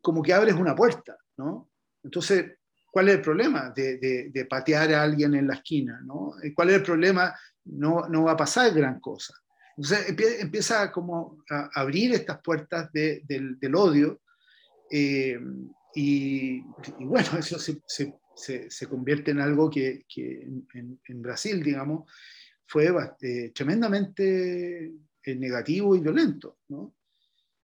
como 0.00 0.22
que 0.22 0.32
abres 0.32 0.54
una 0.54 0.76
puerta, 0.76 1.18
¿no? 1.36 1.72
Entonces, 2.04 2.58
¿cuál 2.92 3.08
es 3.08 3.16
el 3.16 3.22
problema 3.22 3.72
de, 3.74 3.98
de, 3.98 4.30
de, 4.30 4.44
patear 4.44 4.94
a 4.94 5.02
alguien 5.02 5.34
en 5.34 5.48
la 5.48 5.54
esquina, 5.54 6.00
¿no? 6.04 6.34
¿Cuál 6.54 6.70
es 6.70 6.76
el 6.76 6.82
problema? 6.84 7.34
No, 7.64 8.08
no 8.08 8.22
va 8.22 8.34
a 8.34 8.36
pasar 8.36 8.72
gran 8.72 9.00
cosa. 9.00 9.34
Entonces 9.76 10.40
empieza 10.40 10.90
como 10.90 11.44
a 11.50 11.68
abrir 11.74 12.14
estas 12.14 12.40
puertas 12.40 12.90
del, 12.92 13.58
del, 13.58 13.74
odio 13.74 14.22
eh, 14.90 15.38
y, 15.94 16.60
bueno, 17.00 17.28
eso 17.38 17.58
se, 17.58 17.82
se, 17.86 18.70
se, 18.70 18.86
convierte 18.86 19.32
en 19.32 19.40
algo 19.40 19.68
que, 19.68 20.04
que 20.08 20.42
en, 20.74 21.00
en, 21.04 21.22
Brasil, 21.22 21.62
digamos, 21.62 22.10
fue 22.66 22.90
eh, 23.20 23.52
tremendamente 23.54 24.92
eh, 25.22 25.34
negativo 25.34 25.94
y 25.94 26.00
violento. 26.00 26.58
¿no? 26.68 26.94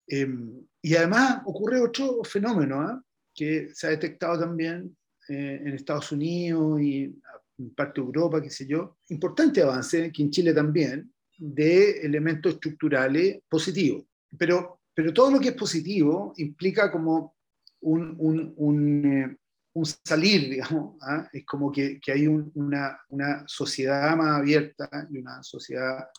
Em, 0.06 0.68
y 0.82 0.96
además 0.96 1.42
ocurre 1.46 1.82
otro 1.82 2.24
fenómeno 2.24 2.82
¿ah? 2.82 3.04
que 3.34 3.70
se 3.74 3.88
ha 3.88 3.90
detectado 3.90 4.40
también 4.40 4.96
en 5.30 5.74
Estados 5.74 6.14
Unidos 6.14 6.82
y 6.82 7.14
en 7.58 7.76
parte 7.76 8.00
de 8.00 8.08
Europa, 8.08 8.42
qué 8.42 8.50
sé 8.50 8.66
yo, 8.66 8.98
importante 9.10 9.62
avance, 9.62 10.10
que 10.10 10.22
en 10.22 10.32
Chile 10.32 10.54
también, 10.54 11.12
de 11.38 12.02
elementos 12.02 12.54
estructurales 12.54 13.40
positivos. 13.48 14.06
Pero, 14.38 14.82
pero 14.94 15.14
todo 15.14 15.32
lo 15.32 15.40
que 15.40 15.50
es 15.50 15.56
positivo 15.56 16.34
implica 16.38 16.92
como 16.92 17.36
un, 17.82 18.16
un, 18.18 18.54
un, 18.58 19.06
eh, 19.06 19.38
un 19.74 19.86
salir, 19.86 20.50
digamos, 20.50 20.98
¿ah? 21.02 21.30
es 21.32 21.46
como 21.46 21.72
que, 21.72 22.00
que 22.00 22.12
hay 22.12 22.28
una, 22.28 23.00
una, 23.10 23.48
sociedad 23.48 24.16
más 24.16 24.40
abierta 24.40 24.90
y 25.10 25.20
una 25.20 25.44
sociedad 25.44 26.10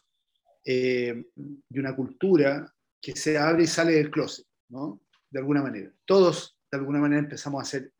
eh, 0.64 1.24
y 1.68 1.78
una 1.78 1.94
cultura 1.94 2.72
que 3.00 3.16
se 3.16 3.36
abre 3.38 3.64
y 3.64 3.66
sale 3.66 3.92
del 3.92 4.10
closet, 4.10 4.46
¿no? 4.68 5.00
De 5.30 5.40
alguna 5.40 5.62
manera. 5.62 5.92
Todos, 6.04 6.58
de 6.70 6.78
alguna 6.78 7.00
manera, 7.00 7.20
empezamos 7.20 7.60
a 7.60 7.62
hacer 7.62 7.92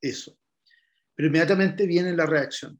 eso. 0.00 0.38
Pero 1.14 1.28
inmediatamente 1.28 1.86
viene 1.86 2.14
la 2.14 2.26
reacción. 2.26 2.78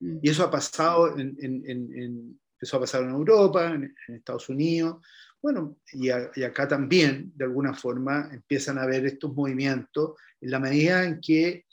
Mm. 0.00 0.18
Y 0.22 0.30
eso 0.30 0.44
ha 0.44 0.50
pasado 0.50 1.18
en, 1.18 1.36
en, 1.40 2.40
empezó 2.56 2.78
a 2.78 2.80
pasar 2.80 3.02
en 3.02 3.10
Europa, 3.10 3.66
en, 3.66 3.94
Estados 4.08 4.48
Unidos, 4.48 4.98
bueno, 5.42 5.78
y, 5.92 6.10
acá 6.10 6.66
también, 6.66 7.32
de 7.36 7.44
alguna 7.44 7.74
forma, 7.74 8.28
empiezan 8.32 8.78
a 8.78 8.82
haber 8.82 9.06
estos 9.06 9.32
movimientos 9.34 10.14
en 10.40 10.50
la 10.50 10.58
medida 10.58 11.04
en 11.04 11.20
que 11.20 11.66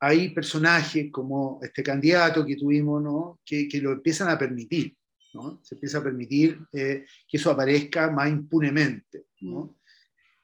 hay 0.00 0.30
personajes 0.30 1.10
como 1.12 1.60
este 1.62 1.82
candidato 1.82 2.46
que 2.46 2.56
tuvimos, 2.56 3.02
¿no? 3.02 3.40
que, 3.44 3.68
que 3.68 3.80
lo 3.80 3.92
empiezan 3.92 4.28
a 4.30 4.38
permitir, 4.38 4.96
¿no? 5.34 5.60
se 5.62 5.74
empieza 5.74 5.98
a 5.98 6.02
permitir 6.02 6.60
eh, 6.72 7.04
que 7.28 7.36
eso 7.36 7.50
aparezca 7.50 8.10
más 8.10 8.28
impunemente. 8.30 9.26
¿no? 9.40 9.64
Mm. 9.64 9.74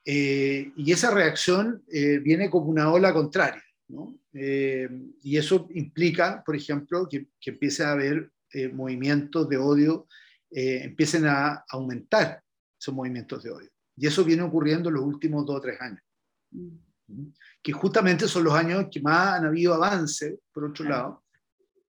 Eh, 0.04 0.72
y 0.76 0.92
esa 0.92 1.10
reacción 1.12 1.82
eh, 1.90 2.18
viene 2.18 2.50
como 2.50 2.66
una 2.66 2.92
ola 2.92 3.12
contraria. 3.12 3.62
¿no? 3.88 4.18
y 4.30 5.38
eso 5.38 5.66
implica, 5.70 6.42
por 6.44 6.54
ejemplo, 6.54 7.08
que, 7.08 7.28
que 7.40 7.50
empiece 7.50 7.82
a 7.82 7.92
haber 7.92 8.30
eh, 8.52 8.68
movimientos 8.68 9.48
de 9.48 9.56
odio 9.56 10.06
eh, 10.50 10.80
empiecen 10.84 11.26
a 11.26 11.64
aumentar 11.68 12.42
esos 12.80 12.94
movimientos 12.94 13.42
de 13.42 13.50
odio. 13.50 13.70
Y 13.96 14.06
eso 14.06 14.24
viene 14.24 14.42
ocurriendo 14.42 14.88
en 14.88 14.94
los 14.94 15.04
últimos 15.04 15.44
dos 15.44 15.56
o 15.56 15.60
tres 15.60 15.80
años. 15.80 16.02
Mm. 16.50 17.28
Que 17.62 17.72
justamente 17.72 18.28
son 18.28 18.44
los 18.44 18.54
años 18.54 18.86
que 18.90 19.00
más 19.00 19.38
han 19.38 19.46
habido 19.46 19.74
avance, 19.74 20.38
por 20.52 20.64
otro 20.64 20.84
lado, 20.84 21.24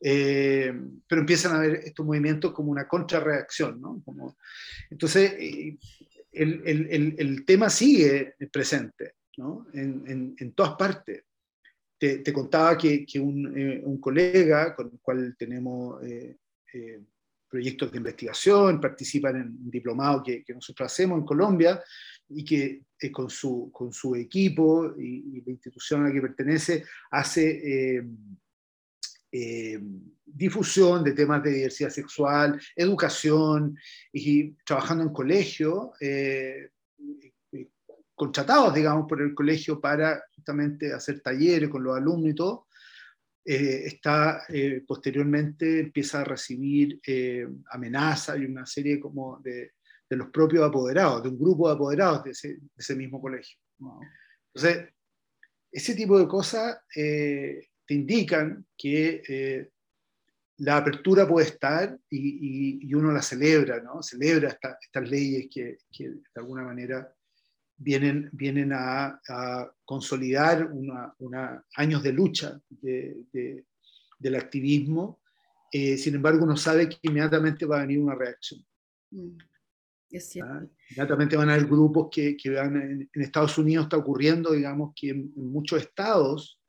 eh, 0.01 0.73
pero 1.07 1.21
empiezan 1.21 1.53
a 1.53 1.55
haber 1.57 1.75
estos 1.83 2.05
movimientos 2.05 2.51
como 2.53 2.71
una 2.71 2.87
contrarreacción. 2.87 3.79
¿no? 3.81 4.01
Como, 4.03 4.37
entonces, 4.89 5.33
el, 6.31 6.61
el, 6.65 7.15
el, 7.17 7.45
tema 7.45 7.69
sigue 7.69 8.35
presente 8.51 9.15
¿no? 9.37 9.67
en, 9.73 10.03
en, 10.07 10.35
en 10.37 10.53
todas 10.53 10.73
partes. 10.75 11.23
Te, 11.97 12.19
te, 12.19 12.31
contaba 12.31 12.77
que, 12.77 13.05
que 13.05 13.19
un, 13.19 13.45
un, 13.83 13.99
colega 13.99 14.73
con 14.73 14.87
el 14.87 14.99
cual 15.01 15.35
tenemos 15.37 16.01
eh, 16.03 16.37
proyectos 17.49 17.91
de 17.91 17.97
investigación, 17.97 18.79
participan 18.79 19.35
en 19.35 19.71
diplomados 19.71 20.23
que, 20.23 20.43
que, 20.43 20.53
nosotros 20.53 20.91
hacemos 20.91 21.19
en 21.19 21.25
Colombia 21.25 21.81
y 22.29 22.45
que 22.45 22.83
eh, 22.99 23.11
con, 23.11 23.29
su, 23.29 23.71
con 23.73 23.91
su 23.91 24.15
equipo 24.15 24.93
y, 24.97 25.41
la 25.41 25.51
institución 25.51 26.03
a 26.03 26.07
la 26.07 26.13
que 26.13 26.21
pertenece 26.21 26.85
hace 27.09 28.03
eh, 29.31 29.79
difusión 30.25 31.03
de 31.03 31.13
temas 31.13 31.43
de 31.43 31.51
diversidad 31.51 31.89
sexual, 31.89 32.61
educación 32.75 33.75
y 34.13 34.51
trabajando 34.63 35.03
en 35.03 35.13
colegio, 35.13 35.93
contratados, 38.19 38.73
digamos, 38.73 39.07
por 39.07 39.21
el 39.21 39.33
colegio 39.33 39.79
para 39.79 40.21
justamente 40.35 40.93
hacer 40.93 41.21
talleres 41.21 41.69
con 41.69 41.83
los 41.83 41.95
alumnos 41.95 42.31
y 42.31 42.35
todo, 42.35 42.67
eh, 43.51 43.87
está, 43.87 44.43
eh, 44.47 44.83
posteriormente 44.85 45.79
empieza 45.79 46.21
a 46.21 46.23
recibir 46.23 46.99
eh, 47.03 47.47
amenazas 47.71 48.37
y 48.37 48.45
una 48.45 48.63
serie 48.63 48.99
como 48.99 49.39
de, 49.39 49.71
de, 50.07 50.15
los 50.15 50.29
propios 50.29 50.63
apoderados, 50.63 51.23
de 51.23 51.29
un 51.29 51.39
grupo 51.39 51.67
de 51.67 51.73
apoderados 51.73 52.23
de 52.25 52.29
ese, 52.29 52.47
de 52.49 52.69
ese 52.77 52.95
mismo 52.95 53.19
colegio. 53.19 53.57
Entonces, 54.53 54.93
ese 55.71 55.95
tipo 55.95 56.19
de 56.19 56.27
cosas 56.27 56.77
te 56.93 57.63
indican 57.87 58.67
que 58.77 59.71
la 60.57 60.77
apertura 60.77 61.27
puede 61.27 61.47
estar 61.47 61.97
y, 62.07 62.87
y, 62.87 62.93
uno 62.93 63.11
la 63.11 63.23
celebra, 63.23 63.81
¿no? 63.81 64.03
Celebra 64.03 64.59
estas 64.79 65.09
leyes 65.09 65.47
que, 65.51 65.79
que, 65.91 66.07
de 66.09 66.21
alguna 66.35 66.61
manera 66.61 67.11
vienen, 67.79 68.29
vienen 68.33 68.71
a, 68.73 69.19
consolidar 69.85 70.69
una, 70.71 71.15
una, 71.17 71.65
años 71.75 72.03
de 72.03 72.13
lucha 72.13 72.61
de, 72.69 73.25
del 74.19 74.35
activismo, 74.35 75.19
eh, 75.71 75.97
sin 75.97 76.15
embargo 76.15 76.43
uno 76.43 76.57
sabe 76.57 76.87
que 76.89 76.97
inmediatamente 77.01 77.65
va 77.65 77.77
a 77.77 77.81
venir 77.81 77.99
una 77.99 78.15
reacción. 78.15 78.63
Mm, 79.11 79.37
es 80.11 80.29
cierto. 80.29 80.53
¿Ah? 80.53 80.65
Inmediatamente 80.89 81.37
van 81.37 81.49
a 81.49 81.53
haber 81.53 81.67
grupos 81.67 82.09
que, 82.11 82.37
que 82.37 82.51
van, 82.51 82.75
en, 82.75 83.09
Estados 83.13 83.57
Unidos 83.57 83.85
está 83.85 83.97
ocurriendo, 83.97 84.51
digamos, 84.51 84.93
que 84.95 85.09
en, 85.09 85.31
muchos 85.35 85.81
estados 85.81 86.59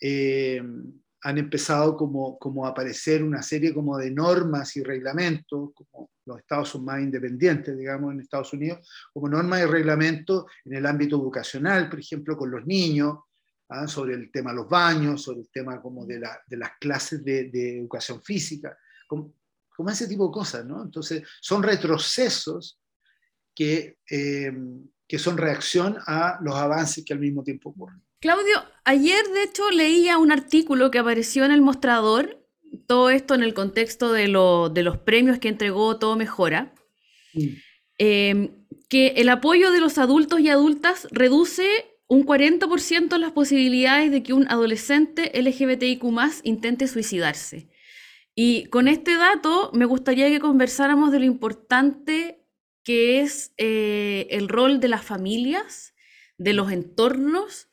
eh, 0.00 0.62
han 1.22 1.38
empezado 1.38 1.96
como, 1.96 2.38
como 2.38 2.66
a 2.66 2.70
aparecer 2.70 3.22
una 3.22 3.42
serie 3.42 3.74
como 3.74 3.98
de 3.98 4.10
normas 4.10 4.76
y 4.76 4.82
reglamentos, 4.82 5.70
como 5.74 6.10
los 6.24 6.38
estados 6.38 6.68
son 6.68 6.84
más 6.84 7.00
independientes, 7.00 7.76
digamos, 7.76 8.12
en 8.12 8.20
Estados 8.20 8.52
Unidos, 8.52 8.86
como 9.12 9.28
normas 9.28 9.62
y 9.62 9.66
reglamentos 9.66 10.44
en 10.64 10.74
el 10.74 10.86
ámbito 10.86 11.16
educacional, 11.16 11.88
por 11.88 11.98
ejemplo, 11.98 12.36
con 12.36 12.50
los 12.50 12.66
niños, 12.66 13.18
¿ah? 13.70 13.88
sobre 13.88 14.14
el 14.14 14.30
tema 14.30 14.50
de 14.50 14.56
los 14.56 14.68
baños, 14.68 15.22
sobre 15.22 15.40
el 15.40 15.48
tema 15.50 15.80
como 15.80 16.06
de, 16.06 16.20
la, 16.20 16.40
de 16.46 16.56
las 16.56 16.72
clases 16.78 17.24
de, 17.24 17.50
de 17.50 17.78
educación 17.78 18.22
física, 18.22 18.76
como, 19.08 19.34
como, 19.74 19.90
ese 19.90 20.06
tipo 20.06 20.26
de 20.26 20.32
cosas, 20.32 20.64
¿no? 20.66 20.82
Entonces, 20.82 21.22
son 21.40 21.62
retrocesos 21.62 22.78
que, 23.54 23.98
eh, 24.10 24.52
que 25.06 25.18
son 25.18 25.36
reacción 25.36 25.96
a 26.06 26.38
los 26.42 26.54
avances 26.54 27.04
que 27.04 27.14
al 27.14 27.20
mismo 27.20 27.42
tiempo 27.42 27.70
ocurren. 27.70 28.02
Claudio, 28.20 28.64
ayer 28.84 29.24
de 29.28 29.44
hecho 29.44 29.70
leía 29.70 30.18
un 30.18 30.32
artículo 30.32 30.90
que 30.90 30.98
apareció 30.98 31.44
en 31.44 31.52
el 31.52 31.60
mostrador, 31.60 32.44
todo 32.86 33.10
esto 33.10 33.34
en 33.34 33.44
el 33.44 33.54
contexto 33.54 34.12
de, 34.12 34.26
los 34.26 34.98
premios 35.04 35.38
que 35.38 35.48
entregó 35.48 35.98
Todo 35.98 36.16
Mejora, 36.16 36.74
mm. 37.34 37.46
em, 37.98 38.50
que 38.88 39.08
el 39.16 39.28
apoyo 39.28 39.70
de 39.70 39.80
los 39.80 39.98
adultos 39.98 40.40
y 40.40 40.48
adultas 40.48 41.06
reduce 41.12 41.86
un 42.08 42.24
40% 42.24 43.18
las 43.18 43.32
posibilidades 43.32 44.10
de 44.10 44.22
que 44.22 44.32
un 44.32 44.48
adolescente 44.48 45.30
LGBTIQ 45.40 46.02
intente 46.42 46.88
suicidarse. 46.88 47.68
Y 48.34 48.66
con 48.66 48.88
este 48.88 49.16
dato 49.16 49.70
me 49.74 49.84
gustaría 49.84 50.28
que 50.28 50.40
conversáramos 50.40 51.12
de 51.12 51.20
lo 51.20 51.24
importante 51.24 52.44
que 52.82 53.20
es 53.20 53.52
eh, 53.58 54.26
el 54.30 54.48
rol 54.48 54.80
de 54.80 54.88
las 54.88 55.04
familias, 55.04 55.94
de 56.38 56.54
los 56.54 56.72
entornos 56.72 57.67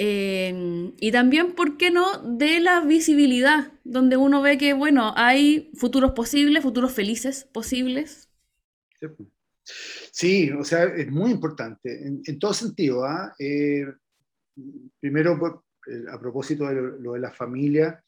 eh, 0.00 0.92
y 1.00 1.10
también, 1.10 1.54
¿por 1.54 1.76
qué 1.76 1.90
no?, 1.90 2.22
de 2.22 2.60
la 2.60 2.80
visibilidad, 2.82 3.72
donde 3.82 4.16
uno 4.16 4.40
ve 4.40 4.56
que, 4.56 4.72
bueno, 4.72 5.12
hay 5.16 5.72
futuros 5.74 6.12
posibles, 6.12 6.62
futuros 6.62 6.92
felices 6.92 7.44
posibles. 7.52 8.28
Sí, 9.64 10.50
o 10.52 10.62
sea, 10.62 10.84
es 10.84 11.10
muy 11.10 11.32
importante, 11.32 12.06
en, 12.06 12.38
todo 12.38 12.54
sentido. 12.54 13.04
¿ah? 13.04 13.34
Eh, 13.40 13.86
primero, 15.00 15.64
eh, 15.88 16.04
a 16.12 16.18
propósito 16.20 16.66
de 16.68 16.74
lo, 17.00 17.14
de 17.14 17.20
la 17.20 17.32
familia, 17.32 18.02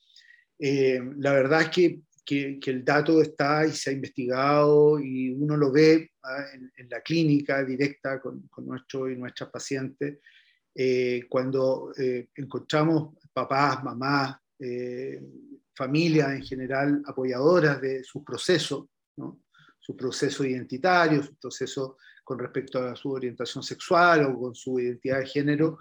la 0.58 1.32
verdad 1.32 1.62
es 1.62 1.68
que, 1.70 2.00
que, 2.24 2.70
el 2.70 2.84
dato 2.84 3.20
está 3.20 3.66
y 3.66 3.72
se 3.72 3.90
ha 3.90 3.92
investigado 3.92 5.00
y 5.00 5.30
uno 5.30 5.56
lo 5.56 5.72
ve 5.72 6.12
¿ah? 6.22 6.44
en, 6.76 6.88
la 6.88 7.00
clínica 7.00 7.64
directa 7.64 8.20
con, 8.20 8.46
con 8.48 8.66
nuestros 8.66 9.10
y 9.10 9.16
nuestras 9.16 9.50
pacientes 9.50 10.18
eh, 10.74 11.22
cuando 11.28 11.92
eh, 11.98 12.28
encontramos 12.34 13.14
papás, 13.32 13.82
mamás, 13.82 14.36
eh, 14.58 15.20
familias 15.74 16.32
en 16.32 16.42
general 16.42 17.02
apoyadoras 17.06 17.80
de 17.80 18.04
su 18.04 18.22
proceso, 18.22 18.90
su 19.78 19.96
proceso 19.96 20.44
identitario, 20.44 21.22
su 21.22 21.34
proceso 21.36 21.96
con 22.22 22.38
respecto 22.38 22.78
a 22.82 22.94
su 22.94 23.10
orientación 23.10 23.62
sexual 23.62 24.26
o 24.26 24.38
con 24.38 24.54
su 24.54 24.78
identidad 24.78 25.18
de 25.20 25.26
género, 25.26 25.78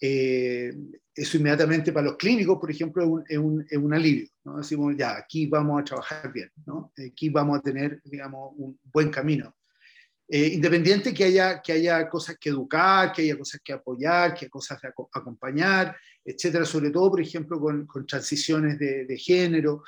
eso 0.00 1.36
inmediatamente 1.36 1.92
para 1.92 2.06
los 2.06 2.16
clínicos, 2.16 2.58
por 2.58 2.70
ejemplo, 2.70 3.22
es 3.26 3.38
un, 3.38 3.64
es 3.68 3.78
un, 3.78 3.94
alivio. 3.94 4.28
¿no? 4.44 4.58
Decimos, 4.58 4.94
ya, 4.96 5.16
aquí 5.16 5.46
vamos 5.46 5.80
a 5.80 5.84
trabajar 5.84 6.32
bien, 6.32 6.50
¿no? 6.66 6.92
aquí 6.96 7.28
vamos 7.28 7.58
a 7.58 7.62
tener, 7.62 8.00
digamos, 8.04 8.52
un 8.56 8.78
buen 8.92 9.10
camino. 9.10 9.54
Eh, 10.26 10.48
independiente 10.54 11.12
que 11.12 11.24
haya, 11.24 11.60
que 11.60 11.72
haya 11.72 12.08
cosas 12.08 12.38
que 12.38 12.48
educar, 12.48 13.12
que 13.12 13.22
haya 13.22 13.36
cosas 13.36 13.60
que 13.62 13.74
apoyar, 13.74 14.32
que 14.32 14.46
haya 14.46 14.50
cosas 14.50 14.80
que 14.80 14.88
acompañar, 15.12 15.94
etcétera, 16.24 16.64
sobre 16.64 16.90
todo, 16.90 17.10
por 17.10 17.20
ejemplo, 17.20 17.60
con, 17.60 17.86
con 17.86 18.06
transiciones 18.06 18.78
de, 18.78 19.04
de 19.04 19.18
género. 19.18 19.84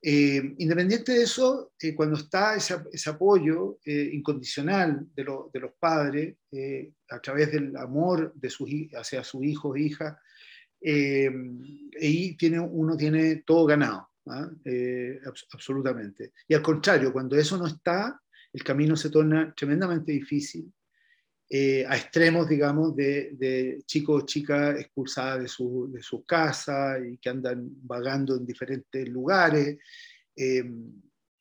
Eh, 0.00 0.54
independiente 0.58 1.12
de 1.12 1.22
eso, 1.24 1.72
eh, 1.80 1.92
cuando 1.94 2.16
está 2.16 2.54
ese, 2.54 3.10
apoyo 3.10 3.78
incondicional 3.84 5.08
de, 5.12 5.24
de, 5.52 5.60
los 5.60 5.72
padres 5.80 6.36
a 7.08 7.20
través 7.20 7.50
del 7.50 7.76
amor 7.76 8.32
de 8.34 8.50
sus, 8.50 8.68
hacia 8.94 9.24
sus 9.24 9.42
hijos 9.44 9.76
e 9.76 9.80
hijas, 9.80 10.16
ahí 12.00 12.36
tiene, 12.36 12.60
uno 12.60 12.96
tiene 12.96 13.36
todo 13.46 13.64
ganado, 13.66 14.10
¿ah? 14.26 14.48
absolutamente. 15.52 16.32
Y 16.46 16.54
al 16.54 16.62
contrario, 16.62 17.12
cuando 17.12 17.36
eso 17.36 17.56
no 17.56 17.66
está, 17.66 18.20
el 18.54 18.62
camino 18.62 18.96
se 18.96 19.10
torna 19.10 19.52
tremendamente 19.54 20.12
difícil, 20.12 20.72
eh, 21.50 21.84
a 21.86 21.96
extremos, 21.96 22.48
digamos, 22.48 22.96
de, 22.96 23.82
chicos 23.84 24.22
o 24.22 24.26
chicas 24.26 24.80
expulsadas 24.80 25.42
de 25.42 25.48
su, 25.48 25.90
de 25.92 26.02
su, 26.02 26.24
casa 26.24 26.98
y 26.98 27.18
que 27.18 27.28
andan 27.28 27.68
vagando 27.82 28.36
en 28.36 28.46
diferentes 28.46 29.06
lugares 29.08 29.76
em, 30.34 30.90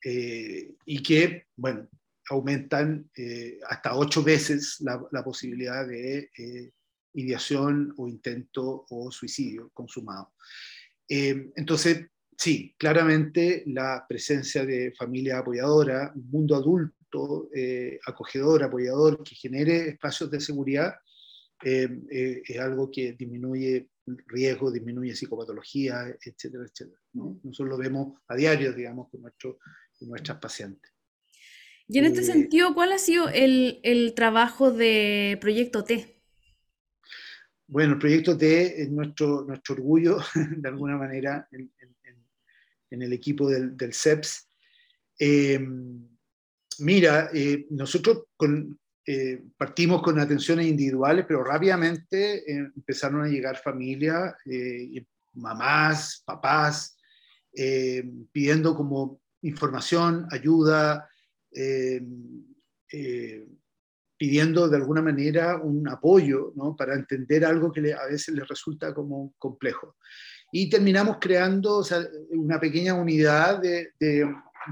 eh, 0.03 0.73
y 0.85 1.01
que, 1.01 1.45
bueno, 1.55 1.87
aumentan 2.29 3.09
eh, 3.15 3.59
hasta 3.69 3.95
ocho 3.95 4.23
veces 4.23 4.77
la, 4.81 5.01
la 5.11 5.23
posibilidad 5.23 5.87
de 5.87 6.29
ideación 7.13 7.93
o 7.97 8.07
intento 8.07 8.85
o 8.89 9.11
suicidio 9.11 9.69
consumado. 9.73 10.33
Em, 11.07 11.51
entonces, 11.55 12.07
sí, 12.37 12.75
claramente 12.77 13.63
la 13.67 14.05
presencia 14.07 14.65
de 14.65 14.93
familia 14.97 15.39
apoyadora, 15.39 16.11
un 16.15 16.29
mundo 16.29 16.55
adulto, 16.55 17.02
eh, 17.53 17.99
acogedor, 18.05 18.63
apoyador, 18.63 19.23
que 19.23 19.35
genere 19.35 19.89
espacios 19.89 20.29
de 20.31 20.39
seguridad, 20.39 20.93
eh, 21.63 21.87
eh, 22.11 22.41
es 22.45 22.59
algo 22.59 22.91
que 22.91 23.13
disminuye 23.13 23.89
riesgo, 24.27 24.71
disminuye 24.71 25.15
psicopatología, 25.15 26.07
etcétera, 26.21 26.65
etcétera. 26.65 26.99
Nosotros 27.13 27.69
lo 27.69 27.77
vemos 27.77 28.19
a 28.27 28.35
diario, 28.35 28.73
digamos, 28.73 29.09
con, 29.09 29.21
nuestro, 29.21 29.59
nuestras 30.01 30.39
pacientes. 30.39 30.91
Y 31.87 31.99
en 31.99 32.05
este 32.05 32.23
sentido, 32.23 32.73
¿cuál 32.73 32.91
ha 32.91 32.97
sido 32.97 33.29
el, 33.29 33.79
el, 33.83 34.13
trabajo 34.13 34.71
de 34.71 35.37
Proyecto 35.39 35.83
T? 35.83 36.21
Bueno, 37.67 37.93
el 37.93 37.99
Proyecto 37.99 38.37
T 38.37 38.81
es 38.81 38.89
nuestro, 38.89 39.45
nuestro 39.45 39.75
orgullo, 39.75 40.17
de 40.57 40.67
alguna 40.67 40.97
manera, 40.97 41.47
en, 41.51 41.71
en, 42.89 43.01
el 43.01 43.13
equipo 43.13 43.49
del, 43.49 43.75
del 43.75 43.93
CEPS. 43.93 44.49
Mira, 46.79 47.29
eh, 47.33 47.65
nosotros 47.69 48.25
eh, 49.05 49.43
partimos 49.57 50.01
con 50.01 50.19
atenciones 50.19 50.67
individuales, 50.67 51.25
pero 51.27 51.43
rápidamente 51.43 52.49
eh, 52.49 52.71
empezaron 52.75 53.21
a 53.23 53.27
llegar 53.27 53.57
familias, 53.57 54.33
mamás, 55.33 56.23
papás, 56.25 56.97
pidiendo 58.31 58.75
como 58.75 59.21
información, 59.41 60.27
ayuda, 60.31 61.09
pidiendo 64.17 64.69
de 64.69 64.77
alguna 64.77 65.01
manera 65.01 65.57
un 65.57 65.87
apoyo 65.87 66.53
¿no? 66.55 66.75
para 66.75 66.95
entender 66.95 67.45
algo 67.45 67.71
que 67.71 67.93
a 67.93 68.05
veces 68.05 68.33
les 68.33 68.47
resulta 68.47 68.93
como 68.93 69.33
complejo. 69.37 69.97
Y 70.51 70.69
terminamos 70.69 71.17
creando 71.19 71.83
una 72.29 72.59
pequeña 72.59 72.93
unidad 72.93 73.59
de 73.59 73.89
de 73.99 74.23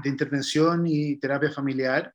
intervención 0.04 0.86
y 0.86 1.16
terapia 1.16 1.50
familiar 1.50 2.12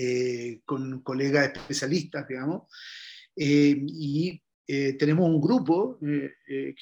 eh, 0.00 0.60
con 0.64 1.02
colegas 1.02 1.50
especialistas, 1.52 2.28
digamos, 2.28 2.72
eh, 3.34 3.76
y 3.84 4.40
eh, 4.64 4.92
tenemos 4.92 5.28
un 5.28 5.40
grupo, 5.40 5.98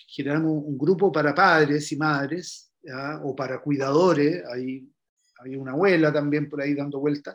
generamos 0.06 0.52
un 0.62 0.76
grupo 0.76 1.10
para 1.10 1.34
padres 1.34 1.90
y 1.92 1.96
madres, 1.96 2.74
o 3.22 3.34
para 3.34 3.62
cuidadores, 3.62 4.44
hay, 4.52 4.86
hay 5.42 5.56
una 5.56 5.72
abuela 5.72 6.12
también 6.12 6.46
por 6.46 6.60
ahí 6.60 6.74
dando 6.74 7.00
vueltas, 7.00 7.34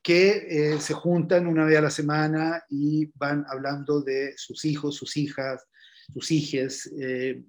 que 0.00 0.78
se 0.78 0.94
juntan 0.94 1.48
una 1.48 1.64
vez 1.64 1.78
a 1.78 1.82
la 1.82 1.90
semana 1.90 2.62
y 2.68 3.10
van 3.16 3.44
hablando 3.48 4.02
de 4.02 4.34
sus 4.36 4.64
hijos, 4.64 4.94
sus 4.94 5.16
hijas, 5.16 5.66
sus 6.12 6.30
hijes 6.30 6.88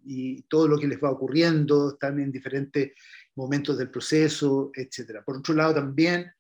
y 0.04 0.41
todo 0.44 0.67
lo 0.67 0.80
que 0.80 0.88
les 0.88 1.00
va 1.00 1.12
ocurriendo, 1.12 1.91
están 1.91 2.20
en 2.20 2.32
diferentes 2.32 2.94
momentos 3.42 3.78
del 3.78 3.90
proceso, 3.90 4.72
etc. 4.74 5.24
Por 5.26 5.38
otro 5.38 5.56
lado, 5.56 5.74
también 5.74 6.32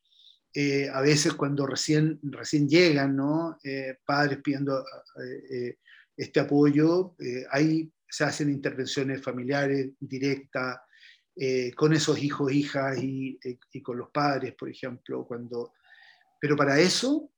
eh, 0.53 0.87
a 0.89 1.01
veces 1.01 1.33
cuando 1.33 1.65
recién, 1.65 2.19
recién 2.23 2.67
llegan, 2.67 3.15
¿no? 3.15 3.57
Eh, 3.63 3.97
padres 4.05 4.39
pidiendo 4.43 4.85
eh, 5.49 5.77
este 6.15 6.41
apoyo, 6.41 7.15
ahí 7.49 7.91
se 8.07 8.23
hacen 8.25 8.49
intervenciones 8.49 9.23
familiares 9.23 9.91
directas 9.99 10.79
con 11.75 11.93
esos 11.93 12.21
hijos, 12.21 12.51
hijas 12.51 12.97
y, 13.01 13.39
con 13.81 13.97
los 13.97 14.09
padres, 14.11 14.53
por 14.53 14.69
ejemplo, 14.69 15.25
cuando... 15.25 15.73
Pero 16.39 16.55
para 16.55 16.77
eso, 16.79 17.31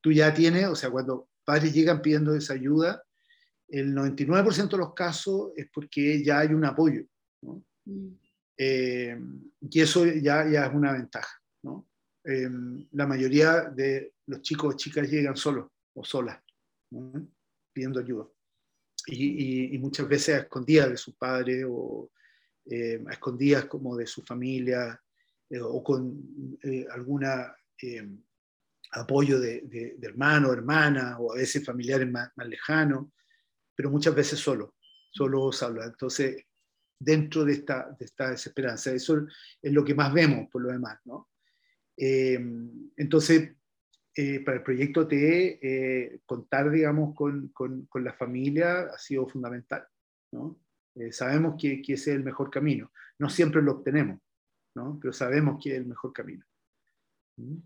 tú 0.00 0.12
ya 0.12 0.34
tienes, 0.34 0.66
o 0.66 0.74
sea, 0.74 0.90
cuando 0.90 1.30
padres 1.44 1.72
llegan 1.72 2.02
pidiendo 2.02 2.34
esa 2.34 2.54
ayuda, 2.54 3.02
el 3.68 3.94
99% 3.94 4.68
de 4.68 4.76
los 4.76 4.92
casos 4.92 5.52
es 5.56 5.68
porque 5.72 6.22
ya 6.22 6.40
hay 6.40 6.48
un 6.48 6.64
apoyo. 6.66 7.04
¿no? 7.40 7.64
Mm. 7.86 8.21
Eh, 8.56 9.18
y 9.60 9.80
eso 9.80 10.06
ya, 10.06 10.48
ya 10.48 10.66
es 10.66 10.74
una 10.74 10.92
ventaja. 10.92 11.40
¿no? 11.62 11.88
Eh, 12.24 12.48
la 12.92 13.06
mayoría 13.06 13.62
de 13.62 14.14
los 14.26 14.42
chicos 14.42 14.74
o 14.74 14.76
chicas 14.76 15.10
llegan 15.10 15.36
solos 15.36 15.70
o 15.94 16.04
solas, 16.04 16.40
pidiendo 17.72 18.00
ayuda. 18.00 18.26
Y, 19.06 19.74
y, 19.74 19.78
muchas 19.78 20.06
veces 20.06 20.36
a 20.36 20.38
escondidas 20.42 20.90
de 20.90 20.96
su 20.96 21.16
padre 21.16 21.64
o 21.66 22.12
eh, 22.66 23.02
a 23.08 23.12
escondidas 23.12 23.64
como 23.64 23.96
de 23.96 24.06
su 24.06 24.22
familia 24.22 25.00
o 25.60 25.82
con 25.82 26.58
alguna 26.92 27.54
apoyo 28.92 29.40
de, 29.40 29.62
de, 29.62 29.96
de, 29.98 30.06
hermano, 30.06 30.52
hermana 30.52 31.18
o 31.18 31.32
a 31.32 31.36
veces 31.36 31.64
familiares 31.64 32.08
más, 32.10 32.30
más 32.36 32.46
lejanos, 32.46 33.08
pero 33.74 33.90
muchas 33.90 34.14
veces 34.14 34.38
solo, 34.38 34.76
solo 35.10 35.50
sola. 35.50 35.86
Entonces, 35.86 36.44
dentro 37.02 37.44
de 37.44 37.52
esta, 37.54 37.94
de 37.98 38.04
esta 38.04 38.30
desesperanza. 38.30 38.92
Eso 38.92 39.26
es 39.60 39.72
lo 39.72 39.84
que 39.84 39.94
más 39.94 40.12
vemos 40.12 40.48
por 40.50 40.62
lo 40.62 40.70
demás. 40.70 40.98
Eh, 41.96 42.38
entonces, 42.96 43.52
eh, 44.14 44.40
para 44.40 44.58
el 44.58 44.62
proyecto 44.62 45.08
T, 45.08 45.58
eh, 45.62 46.20
contar, 46.26 46.70
digamos, 46.70 47.14
con, 47.14 47.50
la 47.94 48.12
familia 48.12 48.80
ha 48.82 48.98
sido 48.98 49.26
fundamental. 49.26 49.86
Eh, 50.94 51.12
sabemos 51.12 51.54
que, 51.58 51.80
ese 51.80 51.92
es 51.92 52.08
el 52.08 52.22
mejor 52.22 52.50
camino. 52.50 52.92
No 53.18 53.30
siempre 53.30 53.62
lo 53.62 53.72
obtenemos, 53.72 54.20
pero 55.00 55.12
sabemos 55.14 55.62
que 55.62 55.70
es 55.70 55.76
el 55.78 55.86
mejor 55.86 56.12
camino. 56.12 56.44
¿Mm? 57.38 57.56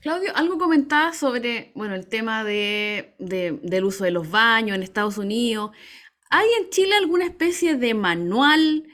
Claudio, 0.00 0.36
algo 0.36 0.58
comentabas 0.58 1.18
sobre 1.18 1.72
bueno, 1.74 1.94
el 1.94 2.08
tema 2.08 2.44
de, 2.44 3.14
de, 3.18 3.58
del 3.62 3.84
uso 3.84 4.04
de 4.04 4.10
los 4.10 4.30
baños 4.30 4.76
en 4.76 4.82
Estados 4.82 5.18
Unidos. 5.18 5.70
¿Hay 6.36 6.48
en 6.60 6.68
Chile 6.70 6.96
alguna 6.96 7.26
especie 7.26 7.76
de 7.76 7.94
manual? 7.94 8.88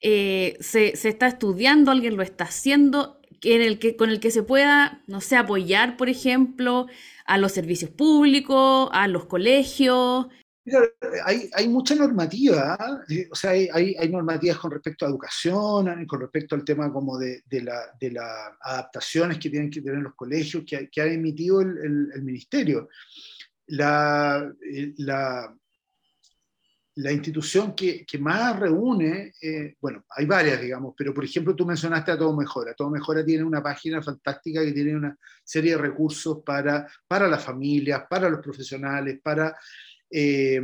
Eh, 0.00 0.56
se, 0.60 0.96
se, 0.96 1.10
está 1.10 1.26
estudiando, 1.26 1.90
alguien 1.90 2.16
lo 2.16 2.22
está 2.22 2.44
haciendo, 2.44 3.20
en 3.42 3.60
el 3.60 3.78
que, 3.78 3.96
con 3.96 4.08
el 4.08 4.18
que 4.18 4.30
se 4.30 4.42
pueda, 4.42 5.02
no 5.06 5.20
sé, 5.20 5.36
apoyar, 5.36 5.98
por 5.98 6.08
ejemplo, 6.08 6.86
a 7.26 7.36
los 7.36 7.52
servicios 7.52 7.90
públicos, 7.90 8.88
a 8.92 9.08
los 9.08 9.26
colegios. 9.26 10.28
Hay, 11.26 11.50
hay, 11.52 11.68
mucha 11.68 11.94
normativa, 11.94 12.78
¿eh? 13.10 13.28
o 13.30 13.34
sea, 13.34 13.50
hay, 13.50 13.68
hay, 13.74 14.08
normativas 14.08 14.56
con 14.56 14.70
respecto 14.70 15.04
a 15.04 15.10
educación, 15.10 16.06
con 16.06 16.20
respecto 16.22 16.54
al 16.54 16.64
tema 16.64 16.90
como 16.90 17.18
de, 17.18 17.42
de 17.44 17.60
las 17.60 17.90
la 18.00 18.56
adaptaciones 18.62 19.38
que 19.38 19.50
tienen 19.50 19.70
que 19.70 19.82
tener 19.82 20.00
los 20.00 20.14
colegios, 20.14 20.64
que, 20.64 21.00
ha 21.02 21.04
emitido 21.04 21.60
el, 21.60 22.08
el, 22.14 22.22
ministerio. 22.22 22.88
La, 23.66 24.50
eh, 24.72 24.94
la, 24.96 25.54
la 26.96 27.12
institución 27.12 27.74
que, 27.74 28.06
que 28.06 28.18
más 28.18 28.58
reúne, 28.58 29.34
eh, 29.42 29.74
bueno, 29.80 30.06
hay 30.08 30.24
varias, 30.24 30.60
digamos, 30.62 30.94
pero 30.96 31.12
por 31.12 31.24
ejemplo 31.24 31.54
tú 31.54 31.66
mencionaste 31.66 32.10
a 32.10 32.18
Todo 32.18 32.34
Mejora. 32.34 32.72
Todo 32.74 32.88
Mejora 32.88 33.22
tiene 33.22 33.44
una 33.44 33.62
página 33.62 34.02
fantástica 34.02 34.64
que 34.64 34.72
tiene 34.72 34.96
una 34.96 35.16
serie 35.44 35.72
de 35.72 35.82
recursos 35.82 36.38
para, 36.44 36.90
para 37.06 37.28
las 37.28 37.44
familias, 37.44 38.04
para 38.08 38.30
los 38.30 38.40
profesionales, 38.40 39.20
para, 39.22 39.54
eh, 40.10 40.62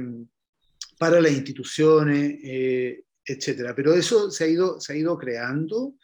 para 0.99 1.21
las 1.21 1.33
instituciones, 1.33 2.38
eh, 2.42 3.05
etc. 3.27 3.73
Pero 3.77 3.92
eso 3.92 4.31
se 4.31 4.45
ha 4.45 4.47
ido, 4.47 4.81
se 4.81 4.95
ha 4.95 4.97
ido 4.97 5.18
creando 5.18 5.97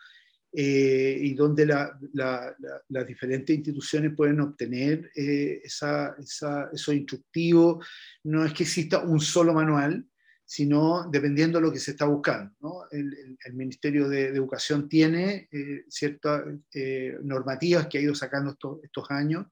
y 0.51 1.35
donde 1.35 1.67
la, 1.67 1.97
la, 2.15 2.55
la, 2.59 2.83
las 2.89 3.07
diferentes 3.07 3.55
instituciones 3.55 4.15
pueden 4.17 4.41
obtener 4.41 5.11
esa, 5.15 6.17
esa, 6.19 6.71
esos 6.73 6.95
instructivos. 6.95 7.87
No 8.25 8.45
es 8.45 8.53
que 8.55 8.65
exista 8.65 8.99
un 8.99 9.21
solo 9.21 9.53
manual, 9.53 10.05
sino 10.51 11.07
dependiendo 11.11 11.59
de 11.59 11.67
lo 11.67 11.71
que 11.71 11.79
se 11.79 11.91
está 11.91 12.07
buscando. 12.07 12.87
El, 12.91 13.37
Ministerio 13.53 14.09
de, 14.09 14.29
Educación 14.29 14.89
tiene 14.89 15.47
eh, 15.53 15.85
ciertas 15.91 16.43
eh, 16.73 17.19
normativas 17.23 17.87
que 17.87 17.99
ha 17.99 18.01
ido 18.01 18.15
sacando 18.15 18.57
estos, 18.83 19.11
años, 19.11 19.45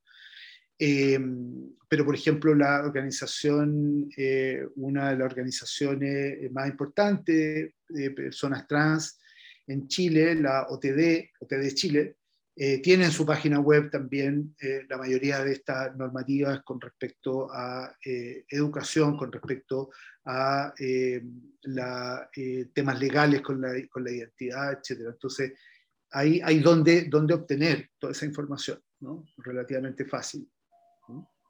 eh, 0.79 1.21
pero 1.87 2.07
por 2.07 2.15
ejemplo 2.15 2.55
la 2.55 2.81
organización, 2.83 4.09
una 4.77 5.11
de 5.11 5.19
las 5.19 5.31
organizaciones 5.31 6.51
más 6.51 6.67
importantes 6.67 7.75
de 7.91 8.11
personas 8.13 8.67
trans 8.67 9.21
en 9.67 9.89
Chile, 9.89 10.35
la 10.35 10.67
OTD, 10.71 11.29
OTD 11.41 11.75
Chile, 11.75 12.17
eh, 12.59 12.81
tiene 12.81 13.05
en 13.05 13.13
su 13.13 13.27
página 13.27 13.61
web 13.61 13.91
también 13.91 14.57
eh, 14.63 14.87
la 14.89 14.97
mayoría 14.97 15.45
de 15.45 15.53
estas 15.53 15.95
normativas 15.95 16.63
con 16.63 16.81
respecto 16.81 17.53
a 17.53 17.95
eh, 18.03 18.47
educación, 18.49 19.15
con 19.19 19.31
respecto 19.31 19.91
a 20.25 20.73
eh, 20.79 21.23
la, 21.65 22.31
eh, 22.35 22.69
temas 22.73 22.99
legales 22.99 23.43
con 23.43 23.61
la, 23.61 23.75
con 23.91 24.05
la 24.05 24.11
identidad, 24.11 24.73
etc. 24.73 25.03
Entonces, 25.13 25.53
ahí 26.13 26.41
hay 26.43 26.61
donde, 26.61 27.05
donde 27.05 27.35
obtener 27.35 27.91
toda 27.99 28.13
esa 28.13 28.25
información, 28.25 28.81
¿no? 29.01 29.27
relativamente 29.37 30.07
fácil. 30.07 30.49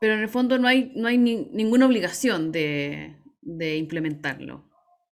Pero 0.01 0.15
en 0.15 0.21
el 0.21 0.29
fondo 0.29 0.59
no 0.59 0.67
hay, 0.67 0.93
no 0.97 1.07
hay 1.07 1.19
ni, 1.19 1.49
ninguna 1.53 1.87
obligación 1.87 2.51
de, 2.51 3.17
de 3.41 3.77
implementarlo. 3.77 4.69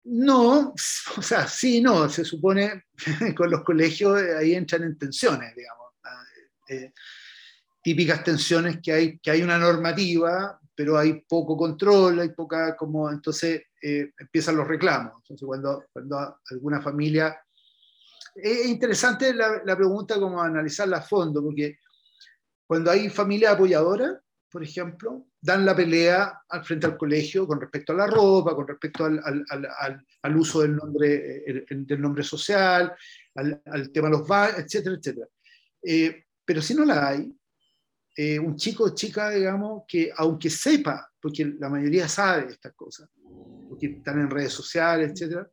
No, 0.10 0.74
o 1.18 1.22
sea, 1.22 1.48
sí, 1.48 1.82
no, 1.82 2.10
se 2.10 2.24
supone 2.24 2.86
con 3.36 3.52
los 3.52 3.64
colegios 3.64 4.22
ahí 4.38 4.56
entran 4.56 4.84
en 4.84 4.98
tensiones, 4.98 5.56
digamos 5.56 5.88
eh, 6.68 6.94
típicas 7.82 8.24
tensiones 8.24 8.80
que 8.84 8.92
hay, 8.92 9.20
que 9.20 9.32
hay 9.32 9.42
una 9.42 9.58
normativa, 9.58 10.60
pero 10.76 10.98
hay 10.98 11.22
poco 11.22 11.56
control, 11.56 12.20
hay 12.20 12.30
poca 12.30 12.76
como, 12.76 13.10
entonces 13.10 13.64
eh, 13.82 14.12
empiezan 14.20 14.58
los 14.58 14.68
reclamos. 14.68 15.14
Entonces 15.22 15.46
cuando, 15.46 15.86
cuando 15.92 16.40
alguna 16.52 16.82
familia... 16.82 17.40
Es 18.36 18.68
interesante 18.68 19.34
la, 19.34 19.64
la 19.66 19.76
pregunta 19.76 20.20
como 20.20 20.42
analizarla 20.42 20.98
a 20.98 21.02
fondo, 21.02 21.42
porque 21.42 21.80
cuando 22.68 22.92
hay 22.92 23.10
familia 23.10 23.52
apoyadora, 23.52 24.22
por 24.50 24.64
ejemplo, 24.64 25.28
dan 25.42 25.66
la 25.66 25.76
pelea 25.76 26.42
al 26.50 26.64
frente 26.64 26.88
al 26.88 26.98
colegio 26.98 27.46
con 27.46 27.60
respecto 27.60 27.94
a 27.94 27.98
la 27.98 28.08
ropa, 28.08 28.56
con 28.56 28.68
respecto 28.68 29.06
al, 29.06 29.20
al, 29.24 29.46
al, 29.50 30.06
al 30.22 30.38
uso 30.38 30.62
del 30.62 30.76
nombre, 30.76 31.44
el, 31.46 31.86
del 31.86 32.02
nombre 32.02 32.24
social, 32.24 32.94
al, 33.36 33.92
tema 33.92 34.08
de 34.08 34.18
los 34.18 34.28
bares, 34.28 34.60
etcétera, 34.60 34.96
etcétera. 34.96 35.28
Eh, 35.84 36.26
pero 36.44 36.62
si 36.62 36.74
no 36.74 36.86
la 36.86 37.10
hay, 37.10 37.32
eh, 38.16 38.40
un 38.40 38.56
chico 38.56 38.86
o 38.86 38.96
chica, 38.96 39.30
digamos, 39.30 39.84
que 39.88 40.12
aunque 40.16 40.50
sepa, 40.50 41.12
porque 41.22 41.46
la 41.60 41.70
mayoría 41.70 42.08
sabe 42.08 42.52
estas 42.52 42.74
cosas, 42.74 43.10
porque 43.70 43.88
están 43.88 44.20
en 44.20 44.30
redes 44.30 44.54
sociales, 44.54 45.12
etc., 45.12 45.46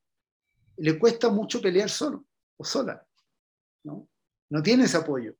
le 0.78 0.98
cuesta 0.98 1.28
mucho 1.28 1.60
pelear 1.60 1.90
solo 1.90 2.26
o 2.56 2.64
sola, 2.64 3.06
¿no? 3.84 4.08
No 4.50 4.62
tiene 4.62 4.84
ese 4.84 4.96
apoyo. 4.96 5.34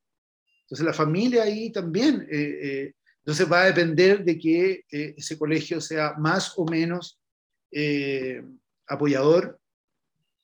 Entonces 0.62 0.84
la 0.84 0.92
familia 0.92 1.44
ahí 1.44 1.70
también, 1.70 2.26
eh, 2.30 2.58
eh, 2.62 2.94
entonces 3.24 3.50
va 3.50 3.62
a 3.62 3.66
depender 3.66 4.24
de 4.24 4.38
que 4.38 4.84
eh, 4.90 5.14
ese 5.16 5.38
colegio 5.38 5.80
sea 5.80 6.14
más 6.18 6.52
o 6.58 6.66
menos 6.66 7.18
eh, 7.72 8.44
apoyador, 8.86 9.58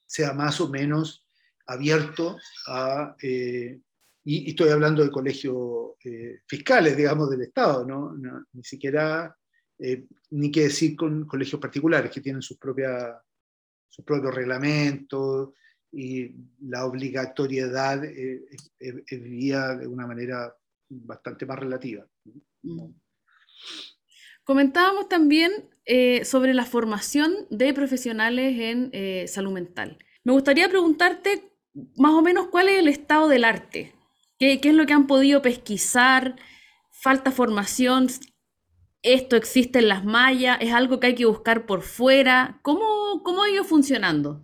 sea 0.05 0.33
más 0.33 0.59
o 0.59 0.69
menos 0.69 1.25
abierto 1.67 2.37
a 2.67 3.15
eh, 3.21 3.79
y, 4.23 4.49
estoy 4.49 4.69
hablando 4.69 5.03
de 5.03 5.11
colegios 5.11 5.91
eh, 6.03 6.41
fiscales, 6.47 6.95
digamos, 6.95 7.29
del 7.29 7.41
Estado, 7.41 7.85
¿no? 7.85 8.15
ni 8.53 8.63
siquiera, 8.63 9.35
eh, 9.79 10.05
ni 10.31 10.51
que 10.51 10.63
decir 10.63 10.95
con 10.95 11.25
colegios 11.25 11.59
particulares 11.59 12.11
que 12.11 12.21
tienen 12.21 12.41
sus, 12.41 12.57
propias, 12.57 13.15
sus 13.89 14.05
propios 14.05 14.33
reglamentos 14.33 15.49
y 15.91 16.33
la 16.61 16.85
obligatoriedad 16.85 18.03
eh, 18.05 18.45
es 18.79 19.23
vivida 19.23 19.75
de 19.75 19.87
una 19.87 20.07
manera 20.07 20.55
bastante 20.89 21.45
más 21.45 21.59
relativa. 21.59 22.05
Comentábamos 24.43 25.07
también 25.09 25.51
eh, 25.85 26.25
sobre 26.25 26.53
la 26.53 26.65
formación 26.65 27.47
de 27.49 27.73
profesionales 27.73 28.59
en 28.59 28.89
eh, 28.93 29.25
salud 29.27 29.51
mental. 29.51 29.97
Me 30.23 30.33
gustaría 30.33 30.69
preguntarte 30.69 31.51
más 31.95 32.13
o 32.13 32.21
menos 32.21 32.47
cuál 32.47 32.69
es 32.69 32.79
el 32.79 32.87
estado 32.87 33.27
del 33.27 33.45
arte 33.45 33.93
¿Qué, 34.41 34.59
¿Qué, 34.59 34.69
es 34.69 34.75
lo 34.75 34.87
que 34.87 34.93
han 34.93 35.05
podido 35.05 35.43
pesquisar? 35.43 36.35
¿Falta 36.89 37.31
formación? 37.31 38.07
¿Esto 39.03 39.35
existe 39.35 39.77
en 39.77 39.87
las 39.87 40.03
mallas? 40.03 40.57
¿Es 40.61 40.73
algo 40.73 40.99
que 40.99 41.07
hay 41.07 41.15
que 41.15 41.25
buscar 41.25 41.67
por 41.67 41.83
fuera? 41.83 42.59
¿Cómo, 42.63 43.21
cómo 43.23 43.43
ha 43.43 43.49
ido 43.51 43.63
funcionando? 43.63 44.43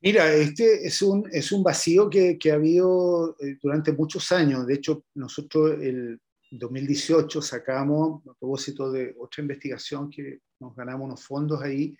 Mira, 0.00 0.34
este 0.34 0.84
es 0.84 1.00
un, 1.00 1.28
es 1.30 1.52
un 1.52 1.62
vacío 1.62 2.10
que, 2.10 2.36
que 2.36 2.50
ha 2.50 2.54
habido 2.54 3.36
eh, 3.38 3.56
durante 3.62 3.92
muchos 3.92 4.32
años. 4.32 4.66
De 4.66 4.74
hecho, 4.74 5.04
nosotros 5.14 5.78
el 5.80 6.20
2018 6.58 7.42
sacamos, 7.42 8.22
a 8.26 8.34
propósito 8.34 8.90
de 8.90 9.14
otra 9.18 9.42
investigación 9.42 10.10
que 10.10 10.40
nos 10.60 10.74
ganamos 10.74 11.06
unos 11.06 11.24
fondos 11.24 11.62
ahí, 11.62 11.96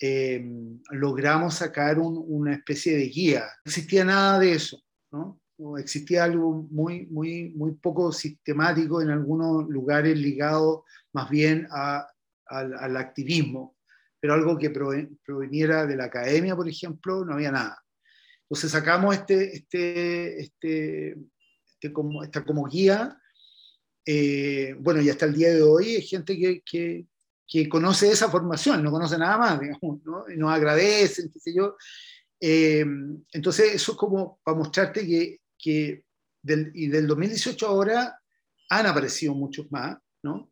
eh, 0.00 0.44
logramos 0.90 1.54
sacar 1.54 1.98
un, 1.98 2.22
una 2.26 2.54
especie 2.54 2.96
de 2.96 3.06
guía. 3.06 3.40
No 3.64 3.70
existía 3.70 4.04
nada 4.04 4.38
de 4.38 4.52
eso. 4.52 4.82
¿no? 5.10 5.40
Existía 5.78 6.24
algo 6.24 6.66
muy, 6.70 7.06
muy, 7.06 7.50
muy 7.50 7.72
poco 7.72 8.12
sistemático 8.12 9.00
en 9.00 9.10
algunos 9.10 9.66
lugares 9.68 10.18
ligado 10.18 10.84
más 11.12 11.30
bien 11.30 11.66
a, 11.70 12.06
al, 12.46 12.74
al, 12.74 12.96
activismo, 12.96 13.76
pero 14.20 14.34
algo 14.34 14.58
que 14.58 14.70
proveniera 14.70 15.86
de 15.86 15.96
la 15.96 16.04
academia, 16.04 16.54
por 16.54 16.68
ejemplo, 16.68 17.24
no 17.24 17.34
había 17.34 17.50
nada. 17.50 17.82
Entonces 18.42 18.70
sacamos 18.70 19.14
este, 19.14 19.56
este, 19.56 20.40
este, 20.40 21.16
este 21.66 21.92
como, 21.92 22.22
esta 22.22 22.44
como 22.44 22.66
guía, 22.66 23.18
eh, 24.06 24.76
bueno, 24.78 25.02
y 25.02 25.10
hasta 25.10 25.26
el 25.26 25.34
día 25.34 25.52
de 25.52 25.62
hoy 25.62 25.96
hay 25.96 26.02
gente 26.02 26.38
que, 26.38 26.62
que, 26.64 27.68
conoce 27.68 28.08
esa 28.10 28.30
formación, 28.30 28.82
no 28.82 28.92
conoce 28.92 29.18
nada 29.18 29.36
más, 29.36 29.60
digamos, 29.60 30.04
¿no? 30.04 30.24
nos 30.36 30.52
agradecen, 30.52 31.30
qué 31.32 31.40
sé 31.40 31.52
yo, 31.52 31.76
eh, 32.40 32.84
entonces, 33.32 33.74
eso 33.74 33.92
es 33.92 33.98
como 33.98 34.38
para 34.44 34.56
mostrarte 34.56 35.06
que, 35.06 35.40
que 35.58 36.04
del, 36.42 36.70
y 36.74 36.88
del 36.88 37.06
2018 37.06 37.66
ahora 37.66 38.20
han 38.68 38.86
aparecido 38.86 39.34
muchos 39.34 39.70
más, 39.72 39.98
¿no? 40.22 40.50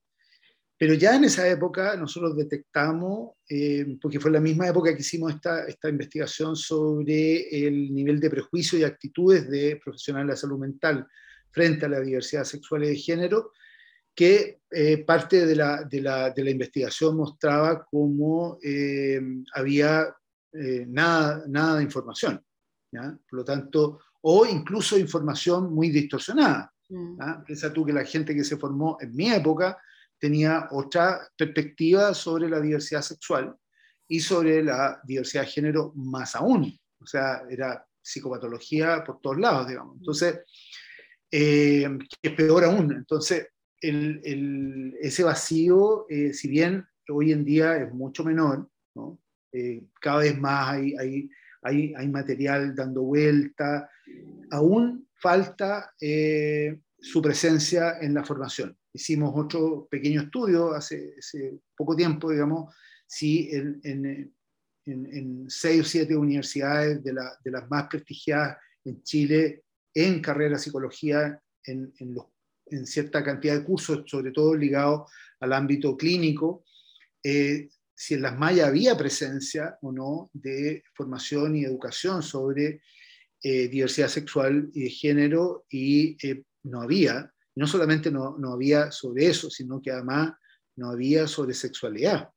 Pero 0.76 0.94
ya 0.94 1.14
en 1.14 1.24
esa 1.24 1.48
época 1.48 1.96
nosotros 1.96 2.36
detectamos, 2.36 3.36
eh, 3.48 3.96
porque 4.02 4.18
fue 4.18 4.30
la 4.30 4.40
misma 4.40 4.68
época 4.68 4.94
que 4.94 5.02
hicimos 5.02 5.32
esta, 5.32 5.64
esta 5.66 5.88
investigación 5.88 6.56
sobre 6.56 7.66
el 7.66 7.94
nivel 7.94 8.18
de 8.18 8.30
prejuicio 8.30 8.78
y 8.78 8.82
actitudes 8.82 9.48
de 9.48 9.80
profesionales 9.82 10.26
de 10.26 10.32
la 10.32 10.36
salud 10.36 10.58
mental 10.58 11.06
frente 11.54 11.86
a 11.86 11.88
la 11.88 12.00
diversidad 12.00 12.44
sexual 12.44 12.84
y 12.84 12.88
de 12.88 12.96
género, 12.96 13.52
que 14.14 14.60
parte 15.06 15.46
de 15.46 15.56
la, 15.56 15.84
de, 15.84 16.00
la, 16.00 16.30
de 16.30 16.44
la, 16.44 16.50
investigación 16.50 17.16
mostraba 17.16 17.84
cómo 17.84 18.58
había 19.54 20.14
nada, 20.86 21.44
nada 21.48 21.76
de 21.78 21.82
información. 21.82 22.44
Por 22.92 23.38
lo 23.38 23.44
tanto, 23.44 24.00
o 24.22 24.46
incluso 24.46 24.98
información 24.98 25.72
muy 25.74 25.90
distorsionada. 25.90 26.72
Mm. 26.88 27.44
Piensa 27.44 27.72
tú 27.72 27.84
que 27.84 27.92
la 27.92 28.04
gente 28.04 28.34
que 28.34 28.44
se 28.44 28.56
formó 28.56 28.96
en 29.00 29.14
mi 29.14 29.30
época 29.30 29.78
tenía 30.18 30.68
otra 30.70 31.28
perspectiva 31.36 32.14
sobre 32.14 32.48
la 32.48 32.60
diversidad 32.60 33.02
sexual 33.02 33.54
y 34.08 34.20
sobre 34.20 34.62
la 34.62 35.00
diversidad 35.04 35.42
de 35.42 35.48
género 35.48 35.92
más 35.96 36.34
aún. 36.36 36.78
O 37.00 37.06
sea, 37.06 37.42
era 37.50 37.84
psicopatología 38.00 39.02
por 39.04 39.20
todos 39.20 39.38
lados, 39.38 39.68
digamos. 39.68 39.96
Entonces, 39.98 40.40
eh, 41.36 41.98
es 42.22 42.32
peor 42.34 42.62
aún. 42.62 42.92
Entonces, 42.92 43.48
el, 43.80 44.96
ese 45.00 45.24
vacío, 45.24 46.06
eh, 46.08 46.32
si 46.32 46.46
bien 46.46 46.86
hoy 47.08 47.32
en 47.32 47.44
día 47.44 47.76
es 47.76 47.92
mucho 47.92 48.22
menor, 48.22 48.70
¿no? 48.94 49.18
Eh, 49.50 49.82
cada 50.00 50.20
vez 50.20 50.38
más 50.38 50.68
hay, 50.68 50.94
hay, 50.96 51.30
hay, 51.62 51.94
hay, 51.96 52.08
material 52.08 52.76
dando 52.76 53.02
vuelta, 53.02 53.90
aún 54.52 55.08
falta 55.20 55.92
su 55.98 57.20
presencia 57.20 57.98
en 58.00 58.14
la 58.14 58.22
formación. 58.24 58.76
Hicimos 58.92 59.32
otro 59.34 59.88
pequeño 59.90 60.22
estudio 60.22 60.72
hace, 60.72 61.14
poco 61.76 61.96
tiempo, 61.96 62.30
digamos, 62.30 62.72
si 63.08 63.50
en, 63.50 63.80
en, 64.86 65.46
seis 65.48 65.80
o 65.80 65.84
siete 65.84 66.16
universidades 66.16 67.02
de, 67.02 67.12
de, 67.12 67.50
las 67.50 67.68
más 67.68 67.88
prestigiadas 67.88 68.56
en 68.84 69.02
Chile 69.02 69.63
en 69.94 70.20
carrera 70.20 70.56
de 70.56 70.62
psicología, 70.62 71.40
en, 71.64 71.94
en, 71.98 72.86
cierta 72.86 73.22
cantidad 73.22 73.58
de 73.58 73.64
cursos, 73.64 74.02
sobre 74.06 74.32
todo 74.32 74.54
ligados 74.54 75.10
al 75.40 75.52
ámbito 75.52 75.96
clínico, 75.96 76.64
eh, 77.22 77.68
si 77.94 78.14
en 78.14 78.22
las 78.22 78.36
mallas 78.36 78.68
había 78.68 78.96
presencia 78.96 79.78
o 79.82 79.92
no 79.92 80.30
de 80.32 80.82
formación 80.94 81.56
y 81.56 81.64
educación 81.64 82.22
sobre 82.22 82.80
eh, 83.40 83.68
diversidad 83.68 84.08
sexual 84.08 84.70
y 84.74 84.84
de 84.84 84.90
género, 84.90 85.64
y 85.70 86.16
eh, 86.26 86.42
no 86.64 86.82
había, 86.82 87.32
no 87.54 87.66
solamente 87.66 88.10
no, 88.10 88.36
no, 88.36 88.54
había 88.54 88.90
sobre 88.90 89.26
eso, 89.28 89.48
sino 89.48 89.80
que 89.80 89.92
además 89.92 90.32
no 90.76 90.90
había 90.90 91.28
sobre 91.28 91.54
sexualidad. 91.54 92.30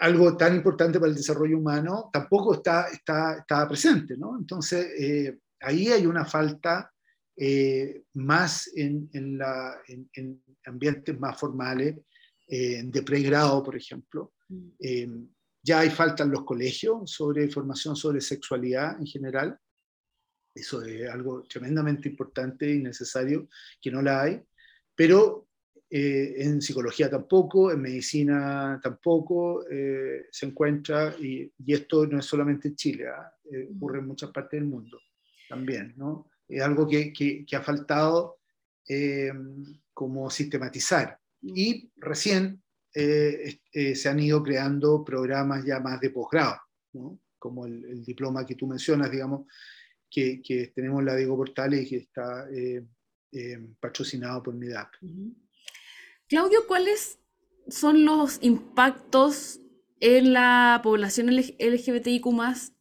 Algo 0.00 0.36
tan 0.36 0.54
importante 0.56 0.98
para 0.98 1.10
el 1.10 1.16
desarrollo 1.16 1.58
humano 1.58 2.08
tampoco 2.12 2.54
está, 2.54 2.88
está, 2.88 3.38
estaba 3.38 3.68
presente, 3.68 4.16
¿no? 4.16 4.38
Entonces, 4.38 4.86
eh, 4.98 5.38
ahí 5.60 5.88
hay 5.88 6.06
una 6.06 6.24
falta 6.24 6.92
eh, 7.36 8.04
más 8.14 8.70
en, 8.76 9.08
en, 9.12 9.38
la, 9.38 9.80
en, 9.86 10.42
ambientes 10.66 11.18
más 11.18 11.38
formales, 11.38 11.96
eh, 12.46 12.82
de 12.84 13.02
pregrado, 13.02 13.62
por 13.62 13.76
ejemplo. 13.76 14.34
Mm. 14.48 14.68
Em, 14.78 15.28
ya 15.62 15.80
hay 15.80 15.90
falta 15.90 16.24
en 16.24 16.30
los 16.30 16.44
colegios 16.44 17.10
sobre 17.10 17.48
formación 17.48 17.96
sobre 17.96 18.20
sexualidad 18.20 18.98
en 18.98 19.06
general. 19.06 19.58
Eso 20.54 20.82
es 20.82 21.08
algo 21.08 21.44
tremendamente 21.44 22.08
importante 22.08 22.70
y 22.70 22.80
necesario, 22.80 23.48
que 23.80 23.90
no 23.90 24.02
la 24.02 24.22
hay. 24.22 24.42
Pero 24.94 25.48
eh, 25.94 26.34
en 26.38 26.62
psicología 26.62 27.10
tampoco, 27.10 27.70
en 27.70 27.82
medicina 27.82 28.80
tampoco 28.82 29.66
eh, 29.68 30.26
se 30.30 30.46
encuentra, 30.46 31.14
y, 31.18 31.52
y, 31.58 31.72
esto 31.72 32.06
no 32.06 32.18
es 32.18 32.24
solamente 32.24 32.68
en 32.68 32.76
Chile, 32.76 33.08
¿ah? 33.08 33.30
eh, 33.50 33.68
ocurre 33.76 33.98
en 33.98 34.06
muchas 34.06 34.30
partes 34.30 34.58
del 34.58 34.68
mundo 34.68 34.98
también. 35.48 35.92
¿no? 35.96 36.30
Es 36.48 36.62
algo 36.62 36.86
que, 36.86 37.12
que, 37.12 37.44
que 37.44 37.56
ha 37.56 37.62
faltado 37.62 38.38
como 39.94 40.28
sistematizar. 40.28 41.18
Y 41.40 41.90
recién 41.96 42.62
se 42.92 44.08
han 44.08 44.20
ido 44.20 44.42
creando 44.42 45.02
programas 45.02 45.64
ya 45.64 45.80
más 45.80 46.00
de 46.00 46.10
posgrado, 46.10 46.60
¿no? 46.92 47.20
como 47.38 47.64
el, 47.64 47.84
el 47.84 48.04
diploma 48.04 48.44
que 48.44 48.54
tú 48.54 48.66
mencionas, 48.66 49.10
digamos, 49.10 49.46
que, 50.12 50.72
tenemos 50.74 51.02
la 51.02 51.16
Diego 51.16 51.36
Portales 51.36 51.86
y 51.86 51.88
que 51.88 51.96
está 51.96 52.48
eh, 52.50 52.84
eh, 53.32 53.58
patrocinado 53.80 54.42
por 54.42 54.54
MIDAP. 54.54 54.94
Claudio, 56.32 56.60
¿cuáles 56.66 57.18
son 57.68 58.06
los 58.06 58.38
impactos 58.40 59.60
en 60.00 60.32
la 60.32 60.80
población 60.82 61.28
LGBTIQ 61.28 62.24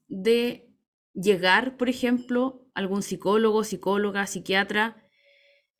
de 0.08 0.70
llegar, 1.14 1.76
por 1.76 1.90
ejemplo, 1.90 2.66
algún 2.74 3.04
psicólogo, 3.04 3.66
psicóloga, 3.66 4.26
psiquiatra, 4.26 5.04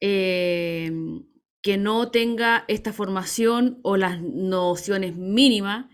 eh, 0.02 0.92
que 1.62 1.78
no 1.78 2.12
tenga 2.12 2.66
esta 2.68 2.92
formación 2.92 3.80
o 3.84 3.96
las 3.96 4.22
nociones 4.22 5.16
mínimas 5.16 5.86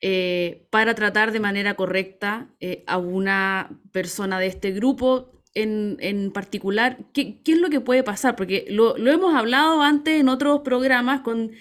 eh, 0.00 0.66
para 0.70 0.96
tratar 0.96 1.30
de 1.30 1.38
manera 1.38 1.76
correcta 1.76 2.52
eh, 2.58 2.82
a 2.88 2.98
una 2.98 3.80
persona 3.92 4.40
de 4.40 4.48
este 4.48 4.72
grupo 4.72 5.33
en, 5.54 6.30
particular. 6.32 6.98
¿Qué, 7.12 7.40
es 7.46 7.58
lo 7.58 7.70
que 7.70 7.80
puede 7.80 8.02
pasar? 8.02 8.36
Porque 8.36 8.66
lo, 8.68 8.96
hemos 8.96 9.34
hablado 9.34 9.82
antes 9.82 10.20
en 10.20 10.28
otros 10.28 10.60
programas 10.60 11.20
con, 11.20 11.52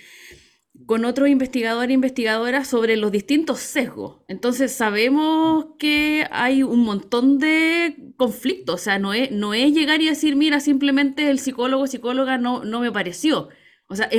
con 0.86 1.06
otros 1.06 1.29
investigadores 1.29 1.89
e 1.89 1.93
investigadoras 1.93 2.67
sobre 2.67 2.97
los 2.97 3.12
distintos 3.12 3.60
sesgos. 3.60 4.21
Entonces 4.27 4.71
sabemos 4.71 5.67
que 5.79 6.27
hay 6.32 6.63
un 6.63 6.82
montón 6.82 7.39
de 7.39 8.13
conflictos. 8.17 8.75
O 8.75 8.84
sea, 8.84 8.99
no 8.99 9.13
es, 9.13 9.32
no 9.32 9.53
es 9.53 9.73
llegar 9.73 10.01
y 10.01 10.10
decir, 10.10 10.36
mira, 10.36 10.60
simplemente 10.60 11.29
el 11.29 11.39
psicólogo 11.39 11.84
o 11.84 11.88
psicóloga 11.88 12.38
no, 12.38 12.63
no 12.63 12.79
me 12.79 12.91
pareció. 12.91 13.49
O 13.88 13.95
sea, 13.95 14.10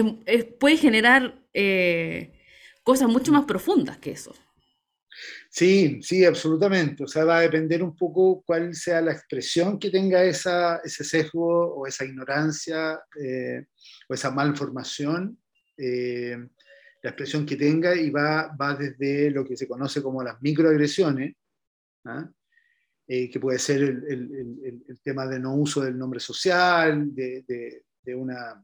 puede 0.59 0.77
generar... 0.77 1.43
Eh, 1.53 2.33
cosas 2.85 3.09
mucho 3.09 3.33
más 3.33 3.47
profundas 3.47 3.99
que 3.99 4.13
eso. 4.13 4.35
Sí, 5.57 6.03
sí, 6.03 6.25
absolutamente. 6.25 7.05
O 7.05 7.07
sea, 7.07 7.25
va 7.25 7.37
a 7.39 7.43
depender 7.43 7.81
un 7.81 7.95
poco 7.95 8.43
cuál 8.45 8.75
sea 8.75 9.01
la 9.01 9.13
expresión 9.13 9.79
que 9.79 9.89
tenga 9.89 10.25
esa, 10.25 10.79
ese 10.79 11.05
sesgo 11.05 11.77
o 11.77 11.87
esa 11.87 12.05
ignorancia 12.05 13.01
eh, 13.23 13.67
o 14.09 14.15
esa 14.15 14.33
malformación, 14.33 15.41
eh, 15.77 16.37
la 17.03 17.11
expresión 17.11 17.47
que 17.47 17.55
tenga 17.55 17.95
y 17.95 18.11
va, 18.11 18.49
va 18.61 18.75
desde 18.75 19.31
lo 19.31 19.45
que 19.45 19.57
se 19.57 19.69
conoce 19.69 20.03
como 20.03 20.25
las 20.25 20.43
microagresiones, 20.43 21.37
¿ah? 22.07 22.29
eh, 23.07 23.31
que 23.31 23.39
puede 23.39 23.61
ser 23.61 23.81
el, 23.81 24.05
el, 24.09 24.83
el, 24.89 25.01
tema 25.03 25.25
de 25.29 25.39
no 25.39 25.55
uso 25.55 25.83
del 25.83 25.97
nombre 25.97 26.19
social, 26.19 27.15
de, 27.15 27.45
de, 27.47 27.85
de 28.03 28.15
una, 28.17 28.61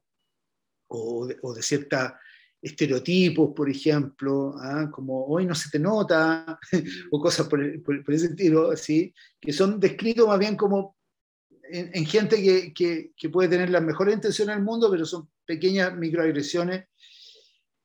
o 0.88 1.28
de, 1.28 1.36
o 1.42 1.54
de 1.54 1.62
cierta 1.62 2.18
estereotipos, 2.62 3.52
por 3.54 3.70
ejemplo, 3.70 4.54
¿ah? 4.58 4.90
como 4.90 5.24
hoy 5.26 5.46
no 5.46 5.54
se 5.54 5.70
te 5.70 5.78
nota, 5.78 6.58
o 7.10 7.20
cosas 7.20 7.48
por, 7.48 7.62
ese 7.62 8.26
estilo, 8.26 8.76
¿sí? 8.76 9.14
que 9.40 9.52
son 9.52 9.80
descritos 9.80 10.26
más 10.26 10.38
bien 10.38 10.56
como 10.56 10.96
en, 11.62 12.04
gente 12.04 12.42
que, 12.74 13.12
que, 13.16 13.28
puede 13.28 13.48
tener 13.48 13.70
la 13.70 13.80
mejor 13.80 14.10
intención 14.10 14.48
del 14.48 14.62
mundo, 14.62 14.90
pero 14.90 15.06
son 15.06 15.30
pequeñas 15.46 15.96
microagresiones 15.96 16.86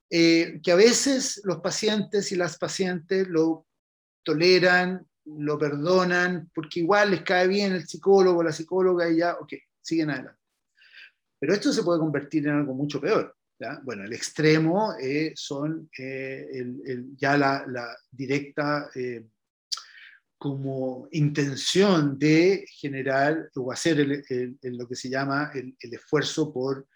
eh, 0.09 0.59
que 0.63 0.71
a 0.71 0.75
veces 0.75 1.41
los 1.45 1.59
pacientes 1.61 2.31
y 2.31 2.35
las 2.35 2.57
pacientes 2.57 3.27
lo 3.27 3.67
toleran, 4.23 5.07
lo 5.25 5.57
perdonan, 5.57 6.49
porque 6.53 6.79
igual 6.79 7.11
les 7.11 7.21
cae 7.21 7.47
bien 7.47 7.73
el 7.73 7.87
psicólogo, 7.87 8.43
la 8.43 8.51
psicóloga 8.51 9.09
y 9.09 9.17
ya, 9.17 9.33
ok, 9.33 9.53
siguen 9.81 10.11
adelante. 10.11 10.41
Pero 11.39 11.53
esto 11.53 11.71
se 11.73 11.83
puede 11.83 11.99
convertir 11.99 12.47
en 12.47 12.55
algo 12.55 12.73
mucho 12.73 12.99
peor. 13.01 13.34
Bueno, 13.83 14.03
el 14.03 14.11
extremo 14.11 14.95
eh, 14.99 15.31
son 15.35 15.89
eh, 15.97 16.65
ya 17.15 17.37
la, 17.37 17.95
directa 18.11 18.89
eh, 18.93 19.25
como 20.37 21.07
intención 21.11 22.19
de 22.19 22.65
generar 22.67 23.49
o 23.55 23.71
hacer 23.71 24.23
lo 24.63 24.87
que 24.87 24.95
se 24.95 25.09
llama 25.09 25.51
el, 25.53 25.75
esfuerzo 25.79 26.53
por 26.53 26.87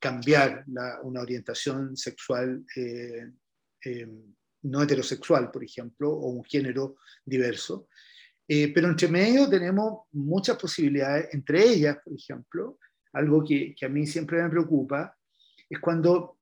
cambiar 0.00 0.64
una 1.02 1.20
orientación 1.20 1.96
sexual 1.96 2.64
no 4.62 4.82
heterosexual, 4.82 5.50
por 5.50 5.62
ejemplo, 5.62 6.10
o 6.10 6.28
un 6.30 6.44
género 6.44 6.96
diverso. 7.24 7.88
pero 8.46 8.88
entre 8.88 9.08
medio 9.08 9.48
tenemos 9.48 10.04
muchas 10.12 10.56
posibilidades, 10.56 11.34
entre 11.34 11.62
ellas, 11.64 11.98
por 12.02 12.14
ejemplo, 12.14 12.78
algo 13.12 13.44
que, 13.44 13.74
que 13.74 13.86
a 13.86 13.88
mí 13.88 14.06
siempre 14.06 14.42
me 14.42 14.50
preocupa, 14.50 15.15
es 15.68 15.78
cuando 15.80 16.38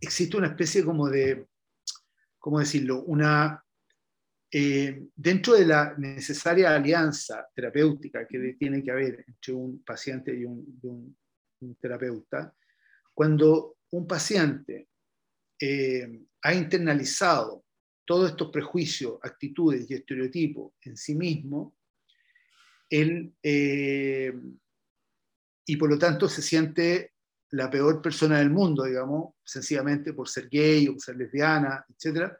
existe 0.00 0.36
una 0.36 0.48
especie 0.48 0.84
como 0.84 1.08
de, 1.08 1.46
¿cómo 2.38 2.58
decirlo? 2.58 3.02
Una, 3.04 3.64
eh, 4.50 5.06
dentro 5.14 5.54
de 5.54 5.66
la 5.66 5.94
necesaria 5.96 6.74
alianza 6.74 7.48
terapéutica 7.54 8.26
que 8.26 8.54
tiene 8.58 8.82
que 8.82 8.90
haber 8.90 9.24
entre 9.26 9.52
un 9.52 9.82
paciente 9.84 10.34
y 10.36 10.44
un, 10.44 11.16
terapeuta, 11.80 12.52
cuando 13.14 13.76
un 13.90 14.06
paciente 14.06 14.88
eh, 15.60 16.20
ha 16.42 16.54
internalizado 16.54 17.64
todos 18.04 18.30
estos 18.30 18.50
prejuicios, 18.50 19.20
actitudes 19.22 19.88
y 19.88 19.94
estereotipos 19.94 20.72
en 20.82 20.96
sí 20.96 21.14
mismo, 21.14 21.76
él, 22.90 23.32
eh, 23.42 24.32
y 25.64 25.76
por 25.76 25.88
lo 25.88 25.98
tanto 25.98 26.28
se 26.28 26.42
siente 26.42 27.11
la 27.52 27.70
peor 27.70 28.00
persona 28.02 28.38
del 28.38 28.50
mundo, 28.50 28.84
digamos, 28.84 29.34
sencillamente 29.44 30.12
por 30.12 30.28
ser 30.28 30.48
gay 30.48 30.88
o 30.88 30.98
ser 30.98 31.16
lesbiana, 31.16 31.84
etc. 31.88 32.32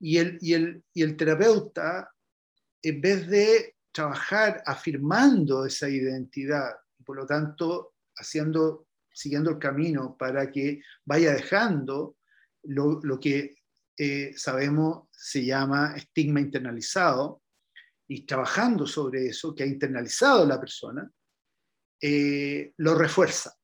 Y 0.00 0.18
el, 0.18 0.38
y 0.40 0.54
el, 0.54 0.84
y 0.92 1.02
el 1.02 1.16
terapeuta, 1.16 2.10
en 2.82 3.00
vez 3.00 3.28
de 3.28 3.76
trabajar 3.92 4.62
afirmando 4.66 5.66
esa 5.66 5.88
identidad, 5.88 6.72
por 7.04 7.16
lo 7.16 7.26
tanto 7.26 7.94
haciendo, 8.16 8.86
siguiendo 9.12 9.50
el 9.50 9.58
camino 9.58 10.16
para 10.18 10.50
que 10.50 10.80
vaya 11.04 11.32
dejando 11.32 12.16
lo, 12.64 13.00
lo 13.02 13.20
que 13.20 13.56
eh, 13.96 14.32
sabemos 14.36 15.08
se 15.10 15.44
llama 15.44 15.94
estigma 15.96 16.40
internalizado, 16.40 17.42
y 18.12 18.26
trabajando 18.26 18.86
sobre 18.86 19.26
eso 19.26 19.54
que 19.54 19.62
ha 19.62 19.66
internalizado 19.66 20.46
la 20.46 20.60
persona, 20.60 21.10
eh, 21.98 22.74
lo 22.76 22.94
refuerza. 22.94 23.54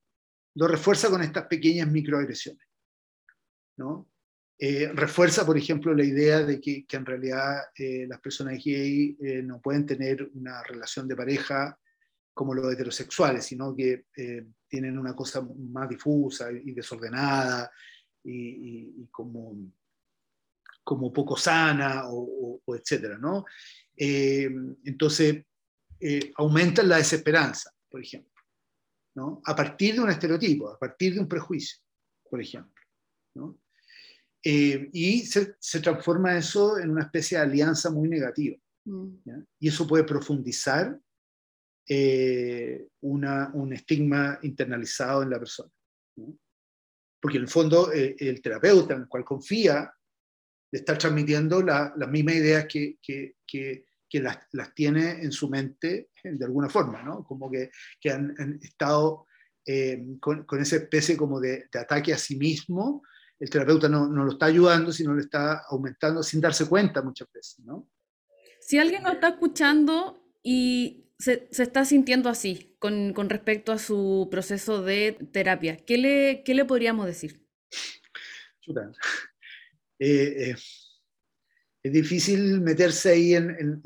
Lo 0.58 0.66
refuerza 0.66 1.08
con 1.08 1.22
estas 1.22 1.46
pequeñas 1.46 1.88
microagresiones. 1.88 2.66
¿no? 3.76 4.10
Eh, 4.58 4.90
refuerza, 4.92 5.46
por 5.46 5.56
ejemplo, 5.56 5.94
la 5.94 6.04
idea 6.04 6.42
de 6.42 6.60
que, 6.60 6.84
en 6.90 7.06
realidad 7.06 7.62
las 7.76 8.20
personas 8.20 8.62
gay 8.64 9.16
no 9.44 9.60
pueden 9.60 9.86
tener 9.86 10.28
una 10.34 10.62
relación 10.64 11.06
de 11.06 11.14
pareja 11.14 11.78
como 12.34 12.54
los 12.54 12.72
heterosexuales, 12.72 13.44
sino 13.44 13.74
que 13.76 14.06
tienen 14.68 14.98
una 14.98 15.14
cosa 15.14 15.46
más 15.56 15.88
difusa 15.88 16.50
y 16.50 16.72
desordenada 16.72 17.70
y, 18.24 19.06
como 19.12 19.56
como 20.88 21.12
poco 21.12 21.36
sana 21.36 22.04
o, 22.06 22.62
etcétera, 22.68 23.18
¿no? 23.18 23.44
Eh, 23.94 24.48
entonces, 24.84 25.44
eh, 26.00 26.32
aumentan 26.36 26.88
la 26.88 26.96
desesperanza, 26.96 27.70
por 27.90 28.00
ejemplo, 28.00 28.32
¿no? 29.18 29.42
A 29.44 29.56
partir 29.56 29.94
de 29.94 30.00
un 30.00 30.10
estereotipo, 30.10 30.70
a 30.70 30.78
partir 30.78 31.14
de 31.14 31.20
un 31.20 31.28
prejuicio, 31.28 31.78
por 32.30 32.40
ejemplo, 32.40 32.82
¿no? 33.34 33.58
Eh, 34.44 34.88
y 34.92 35.26
se, 35.26 35.56
se, 35.58 35.80
transforma 35.80 36.38
eso 36.38 36.78
en 36.78 36.90
una 36.90 37.02
especie 37.02 37.36
de 37.36 37.42
alianza 37.42 37.90
muy 37.90 38.08
negativa. 38.08 38.56
Mm. 38.84 39.16
Y 39.58 39.68
eso 39.68 39.84
puede 39.86 40.04
profundizar 40.04 40.96
una, 43.00 43.50
un 43.54 43.72
estigma 43.72 44.38
internalizado 44.42 45.22
en 45.22 45.30
la 45.30 45.38
persona. 45.38 45.72
Porque 47.20 47.38
en 47.38 47.44
el 47.44 47.48
fondo 47.48 47.90
el 47.90 48.40
terapeuta 48.40 48.94
en 48.94 49.00
el 49.00 49.08
cual 49.08 49.24
confía 49.24 49.92
de 50.70 50.78
estar 50.78 50.98
transmitiendo 50.98 51.62
las 51.62 52.08
mismas 52.08 52.34
ideas 52.36 52.66
que, 52.66 52.98
que, 53.02 53.36
que, 53.46 53.86
que 54.08 54.20
las, 54.20 54.38
las, 54.52 54.74
tiene 54.74 55.22
en 55.22 55.32
su 55.32 55.48
mente 55.48 56.10
de 56.22 56.44
alguna 56.44 56.68
forma, 56.68 57.02
¿no? 57.02 57.24
Como 57.24 57.50
que, 57.50 57.70
que 58.00 58.10
han, 58.10 58.58
estado 58.62 59.26
eh, 59.66 60.04
con, 60.20 60.44
con, 60.44 60.60
esa 60.60 60.76
especie 60.76 61.16
como 61.16 61.40
de, 61.40 61.68
de, 61.70 61.78
ataque 61.78 62.12
a 62.12 62.18
sí 62.18 62.36
mismo. 62.36 63.02
El 63.38 63.50
terapeuta 63.50 63.88
no, 63.88 64.08
no, 64.08 64.24
lo 64.24 64.32
está 64.32 64.46
ayudando, 64.46 64.92
sino 64.92 65.14
le 65.14 65.22
está 65.22 65.62
aumentando 65.68 66.22
sin 66.22 66.40
darse 66.40 66.66
cuenta 66.68 67.02
muchas 67.02 67.28
veces, 67.32 67.60
¿no? 67.60 67.88
Si 68.60 68.78
alguien 68.78 69.02
nos 69.02 69.14
está 69.14 69.28
escuchando 69.28 70.22
y 70.42 71.08
se, 71.18 71.48
se, 71.50 71.62
está 71.62 71.84
sintiendo 71.84 72.28
así 72.28 72.76
con, 72.78 73.12
con, 73.12 73.30
respecto 73.30 73.72
a 73.72 73.78
su 73.78 74.28
proceso 74.30 74.82
de 74.82 75.12
terapia, 75.32 75.76
¿qué 75.76 75.98
le, 75.98 76.42
qué 76.44 76.54
le 76.54 76.64
podríamos 76.64 77.06
decir? 77.06 77.44
Chuta. 78.60 78.90
Eh, 80.00 80.50
eh, 80.50 80.56
es 81.82 81.92
difícil 81.92 82.60
meterse 82.60 83.10
ahí 83.10 83.34
en, 83.34 83.50
en, 83.50 83.80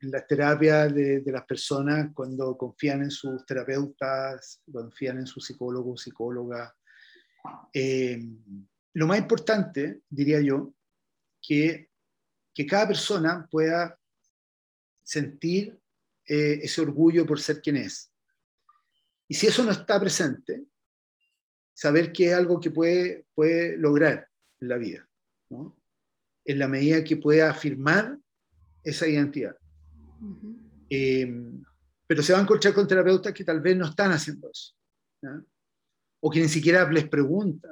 en, 0.00 0.10
la 0.10 0.26
terapia 0.26 0.88
de, 0.88 1.20
de, 1.20 1.32
las 1.32 1.44
personas 1.44 2.10
cuando 2.12 2.56
confían 2.56 3.02
en 3.02 3.10
sus 3.10 3.46
terapeutas, 3.46 4.60
confían 4.70 5.18
en 5.18 5.26
sus 5.26 5.46
psicólogos, 5.46 6.02
psicólogas. 6.02 6.72
Eh, 7.72 8.20
lo 8.94 9.06
más 9.06 9.18
importante, 9.18 10.02
diría 10.08 10.40
yo, 10.40 10.74
que, 11.40 11.90
que 12.52 12.66
cada 12.66 12.88
persona 12.88 13.46
pueda 13.48 13.96
sentir 15.02 15.78
ese 16.24 16.80
orgullo 16.80 17.26
por 17.26 17.40
ser 17.40 17.60
quien 17.60 17.76
es. 17.76 18.12
Y 19.26 19.34
si 19.34 19.48
eso 19.48 19.64
no 19.64 19.72
está 19.72 19.98
presente, 19.98 20.64
saber 21.74 22.12
que 22.12 22.28
es 22.28 22.34
algo 22.34 22.60
que 22.60 22.70
puede, 22.70 23.26
puede 23.34 23.76
lograr 23.76 24.28
en 24.60 24.68
la 24.68 24.76
vida 24.76 25.08
en 26.50 26.58
la 26.58 26.66
medida 26.66 27.04
que 27.04 27.16
pueda 27.16 27.50
afirmar 27.50 28.18
esa 28.82 29.06
identidad. 29.06 29.56
Eh, 30.88 31.32
pero 32.06 32.22
se 32.22 32.32
va 32.32 32.40
a 32.40 32.42
encontrar 32.42 32.74
con 32.74 32.88
terapeutas 32.88 33.32
que 33.32 33.44
tal 33.44 33.60
vez 33.60 33.76
no 33.76 33.86
están 33.86 34.10
haciendo 34.10 34.50
eso, 34.50 34.74
o 36.20 36.28
que 36.28 36.40
ni 36.40 36.48
siquiera 36.48 36.90
les 36.90 37.08
pregunta 37.08 37.68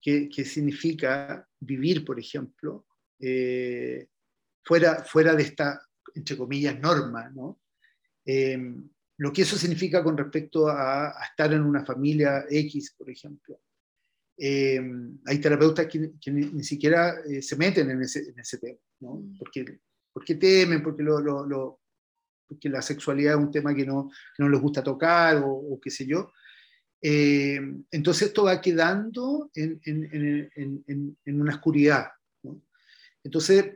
qué, 0.00 0.28
qué 0.28 0.44
significa 0.44 1.48
vivir, 1.58 2.04
por 2.04 2.20
ejemplo, 2.20 2.86
eh, 3.18 4.08
fuera, 4.62 5.02
fuera 5.02 5.34
de 5.34 5.42
esta, 5.44 5.80
entre 6.14 6.36
comillas, 6.36 6.78
norma, 6.78 7.30
¿no? 7.30 7.60
Eh, 8.26 8.58
lo 9.16 9.32
que 9.32 9.42
eso 9.42 9.56
significa 9.56 10.04
con 10.04 10.16
respecto 10.16 10.68
a, 10.68 11.08
a, 11.08 11.24
estar 11.24 11.52
en 11.54 11.62
una 11.62 11.84
familia 11.84 12.44
X, 12.50 12.94
por 12.98 13.08
ejemplo, 13.08 13.60
eh, 14.42 14.80
hay 15.26 15.38
terapeutas 15.38 15.86
que, 15.86 16.30
ni, 16.32 16.64
siquiera 16.64 17.20
eh, 17.28 17.42
se 17.42 17.56
meten 17.56 17.90
en 17.90 18.00
ese, 18.00 18.20
en 18.20 18.38
ese 18.38 18.56
tema, 18.56 18.78
¿no? 19.00 19.16
Mm. 19.16 19.36
Porque, 19.38 19.80
porque 20.10 20.36
temen, 20.36 20.82
porque, 20.82 21.02
lo, 21.02 21.20
lo, 21.20 21.80
porque 22.48 22.70
la 22.70 22.80
sexualidad 22.80 23.34
es 23.34 23.44
un 23.44 23.50
tema 23.50 23.74
que 23.74 23.84
no, 23.84 24.10
no 24.38 24.48
les 24.48 24.58
gusta 24.58 24.82
tocar 24.82 25.42
o, 25.44 25.78
qué 25.82 25.90
sé 25.90 26.06
yo. 26.06 26.32
Eh, 27.02 27.60
entonces 27.90 28.28
esto 28.28 28.44
va 28.44 28.62
quedando 28.62 29.50
en, 29.54 29.78
en, 29.84 30.50
en, 30.86 31.18
en 31.22 31.40
una 31.40 31.54
oscuridad. 31.54 32.06
¿no? 32.42 32.62
Entonces, 33.22 33.74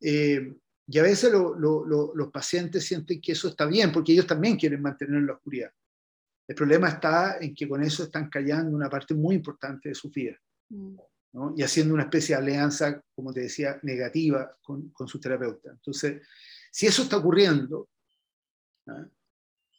y 0.00 0.98
a 0.98 1.02
veces 1.02 1.30
los 1.30 2.30
pacientes 2.32 2.86
sienten 2.86 3.20
que 3.20 3.32
eso 3.32 3.48
está 3.48 3.66
bien, 3.66 3.92
porque 3.92 4.12
ellos 4.12 4.26
también 4.26 4.56
quieren 4.56 4.80
mantener 4.80 5.22
la 5.22 5.34
oscuridad. 5.34 5.70
El 6.46 6.54
problema 6.54 6.88
está 6.88 7.38
en 7.40 7.54
que 7.54 7.68
con 7.68 7.82
eso 7.82 8.04
están 8.04 8.28
callando 8.28 8.76
una 8.76 8.90
parte 8.90 9.14
muy 9.14 9.36
importante 9.36 9.88
de 9.88 9.94
su 9.94 10.10
vida. 10.10 10.36
Mm. 10.68 10.96
¿no? 11.32 11.54
Y 11.56 11.62
haciendo 11.62 11.94
una 11.94 12.04
especie 12.04 12.36
de 12.36 12.42
alianza, 12.42 13.02
como 13.14 13.32
te 13.32 13.40
decía, 13.40 13.78
negativa 13.82 14.56
con, 14.62 14.90
con 14.90 15.08
su 15.08 15.18
terapeuta. 15.18 15.70
Entonces, 15.70 16.22
si 16.70 16.86
eso 16.86 17.02
está 17.02 17.16
ocurriendo, 17.16 17.88
¿ah? 18.86 19.06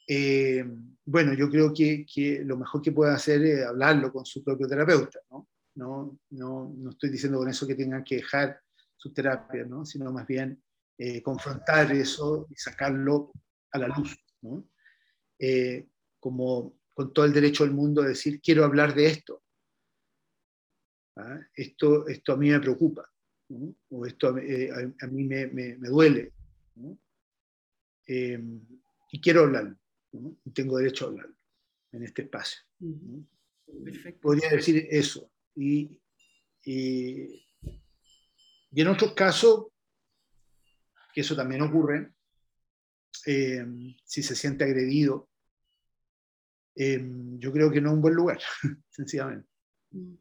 eh, 0.08 0.66
bueno, 1.06 1.34
yo 1.34 1.50
creo 1.50 1.74
que, 1.74 2.06
que, 2.06 2.44
lo 2.44 2.58
mejor 2.58 2.82
que 2.82 2.92
puede 2.92 3.14
hacer 3.14 3.44
es 3.46 3.66
hablarlo 3.66 4.12
con 4.12 4.26
su 4.26 4.44
propio 4.44 4.68
terapeuta. 4.68 5.20
¿no? 5.32 5.48
No, 5.76 6.20
no, 6.32 6.74
no 6.78 6.90
estoy 6.90 7.10
diciendo 7.10 7.38
con 7.38 7.50
eso 7.50 7.68
que 7.68 7.76
tengan 7.76 8.04
que 8.04 8.18
dejar 8.18 8.60
su 8.98 9.14
terapia, 9.14 9.66
¿no? 9.66 9.86
sino 9.86 10.12
más 10.12 10.28
bien 10.28 10.62
eh, 10.98 11.22
confrontar 11.22 11.92
eso 11.92 12.48
y 12.50 12.56
sacarlo 12.56 13.32
a 13.72 13.78
la 13.78 13.88
luz. 13.88 14.18
¿no? 14.42 14.68
Eh, 15.40 15.88
como 16.26 16.80
con 16.96 17.14
todo 17.14 17.24
el 17.24 17.34
derecho 17.34 17.64
del 17.64 17.76
mundo 17.76 18.02
a 18.02 18.08
decir, 18.08 18.42
quiero 18.42 18.66
hablar 18.66 18.96
de 18.96 19.06
esto. 19.06 19.44
¿Ah? 21.18 21.40
Esto, 21.54 22.08
esto 22.08 22.34
a 22.34 22.38
mí 22.38 22.50
me 22.50 22.60
preocupa, 22.60 23.08
o 23.90 24.06
esto 24.08 24.30
a, 24.30 24.42
eh, 24.42 24.72
a, 24.72 25.06
mí 25.06 25.24
me, 25.24 25.46
me, 25.46 25.78
me 25.78 25.88
duele, 25.88 26.34
eh, 28.08 28.44
y 29.12 29.22
quiero 29.22 29.42
hablarlo, 29.42 29.78
y 30.44 30.50
tengo 30.50 30.80
derecho 30.80 31.06
a 31.06 31.10
hablarlo 31.10 31.36
en 31.92 32.02
este 32.02 32.24
espacio. 32.24 32.60
Podría 34.20 34.50
decir 34.50 34.88
eso. 34.90 35.32
Y, 35.54 35.96
y, 36.64 37.46
y, 38.72 38.82
en 38.82 38.88
otros 38.88 39.14
casos, 39.14 39.68
que 41.14 41.22
eso 41.22 41.36
también 41.36 41.62
ocurre, 41.62 42.16
eh, 43.28 43.64
si 44.04 44.24
se 44.24 44.36
siente 44.36 44.64
agredido, 44.64 45.30
Em, 46.76 47.40
yo 47.40 47.52
creo 47.52 47.72
que 47.72 47.82
no 47.82 47.90
es 47.90 47.96
un 47.96 48.02
buen 48.02 48.16
lugar, 48.16 48.40
sencillamente. 48.90 49.48
Mm. 49.92 50.16